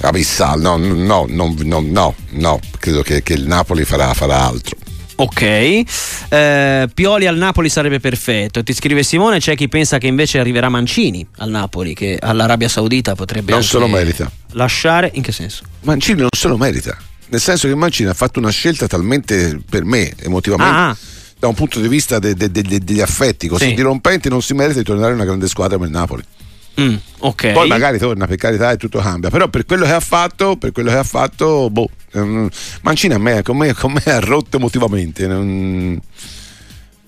[0.00, 0.62] abissale.
[0.62, 4.76] No, no, no, no, no, no, credo che, che il Napoli farà, farà altro.
[5.16, 8.64] Ok, eh, Pioli al Napoli sarebbe perfetto.
[8.64, 13.14] Ti scrive Simone, c'è chi pensa che invece arriverà Mancini al Napoli, che all'Arabia Saudita
[13.14, 14.28] potrebbe non se lo merita.
[14.52, 15.10] lasciare.
[15.14, 15.62] In che senso?
[15.82, 16.96] Mancini non se lo merita,
[17.28, 20.74] nel senso che Mancini ha fatto una scelta talmente per me emotivamente.
[20.74, 20.96] Ah, ah.
[21.44, 23.74] Da un punto di vista de, de, de, degli affetti così sì.
[23.74, 26.22] dirompenti, non si merita di tornare in una grande squadra come il Napoli.
[26.80, 27.52] Mm, okay.
[27.52, 30.72] Poi magari torna per carità e tutto cambia, però per quello che ha fatto, per
[30.72, 32.48] quello che ha fatto, boh, um,
[32.80, 35.26] Mancini a me, con me, con me ha rotto emotivamente.
[35.26, 36.00] Non...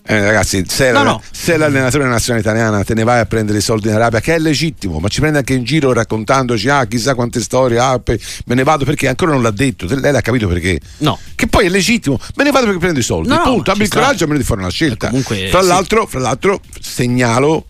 [0.09, 1.23] Eh, ragazzi, se, no, no.
[1.31, 4.37] se, l'allenatore della nazionale italiana te ne vai a prendere i soldi in Arabia, che
[4.37, 8.19] è legittimo, ma ci prende anche in giro raccontandoci, ah, chissà quante storie, ah, pe-
[8.47, 10.79] me ne vado perché ancora non l'ha detto, lei l'ha capito perché?
[10.99, 11.19] No.
[11.35, 13.89] Che poi è legittimo, me ne vado perché prendo i soldi, no, punto, abbi il
[13.89, 15.09] coraggio almeno di fare una scelta.
[15.09, 15.69] Comunque, fra, sì.
[15.69, 17.67] l'altro, fra l'altro, segnalo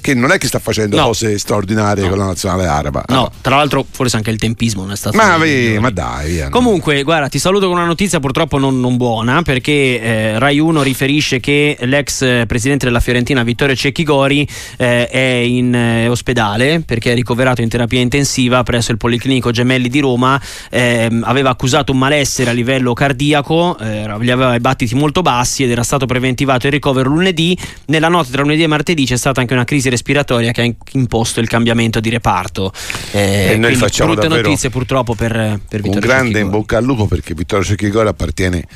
[0.00, 1.06] che non è che sta facendo no.
[1.06, 2.10] cose straordinarie no.
[2.10, 3.04] con la nazionale araba.
[3.08, 5.16] No, tra l'altro forse anche il tempismo non è stato...
[5.16, 7.02] Ma, ve, ma dai, via, Comunque, no.
[7.02, 11.40] guarda, ti saluto con una notizia purtroppo non, non buona perché eh, Rai 1 riferisce
[11.40, 14.46] che l'ex presidente della Fiorentina Vittorio Cecchigori
[14.76, 19.88] eh, è in eh, ospedale perché è ricoverato in terapia intensiva presso il Policlinico Gemelli
[19.88, 20.40] di Roma,
[20.70, 25.64] ehm, aveva accusato un malessere a livello cardiaco, eh, gli aveva i battiti molto bassi
[25.64, 27.56] ed era stato preventivato il ricovero lunedì,
[27.86, 31.40] nella notte tra lunedì e martedì c'è stata anche una crisi respiratoria che ha imposto
[31.40, 32.72] il cambiamento di reparto.
[33.12, 36.84] Eh, e noi facciamo brutte notizie purtroppo per, per Vittorio Un grande in bocca al
[36.84, 38.66] lupo perché Vittorio Cecchigori appartiene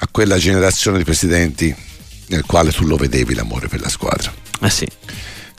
[0.00, 1.74] a quella generazione di presidenti
[2.28, 4.32] nel quale tu lo vedevi l'amore per la squadra.
[4.60, 4.86] Eh sì.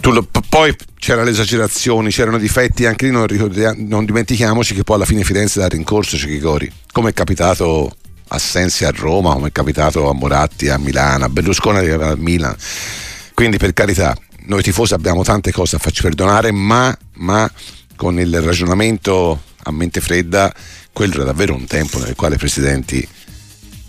[0.01, 3.28] Lo, poi c'erano le esagerazioni, c'erano difetti, anche lì non,
[3.76, 7.93] non, dimentichiamoci che poi alla fine Firenze dà rincorso Cecchigori, come è capitato
[8.30, 12.55] a Sensi a Roma, come è capitato a Moratti a Milano, a Berlusconi a Milan.
[13.40, 14.14] Quindi per carità,
[14.48, 17.50] noi tifosi abbiamo tante cose da farci perdonare, ma, ma
[17.96, 20.54] con il ragionamento a mente fredda,
[20.92, 23.08] quello era davvero un tempo nel quale i presidenti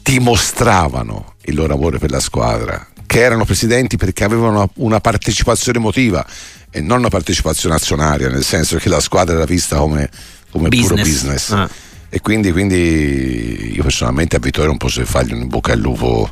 [0.04, 6.24] dimostravano il loro amore per la squadra, che erano presidenti perché avevano una partecipazione emotiva
[6.70, 10.08] e non una partecipazione azionaria, nel senso che la squadra era vista come,
[10.52, 10.88] come business.
[10.90, 11.50] puro business.
[11.50, 11.68] Ah.
[12.08, 16.30] E quindi, quindi, io personalmente a Vittorio non posso fargli un bocca al lupo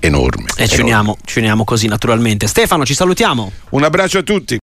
[0.00, 0.46] enorme.
[0.56, 2.46] E ci uniamo, ci uniamo così naturalmente.
[2.46, 3.52] Stefano, ci salutiamo.
[3.70, 4.58] Un abbraccio a tutti.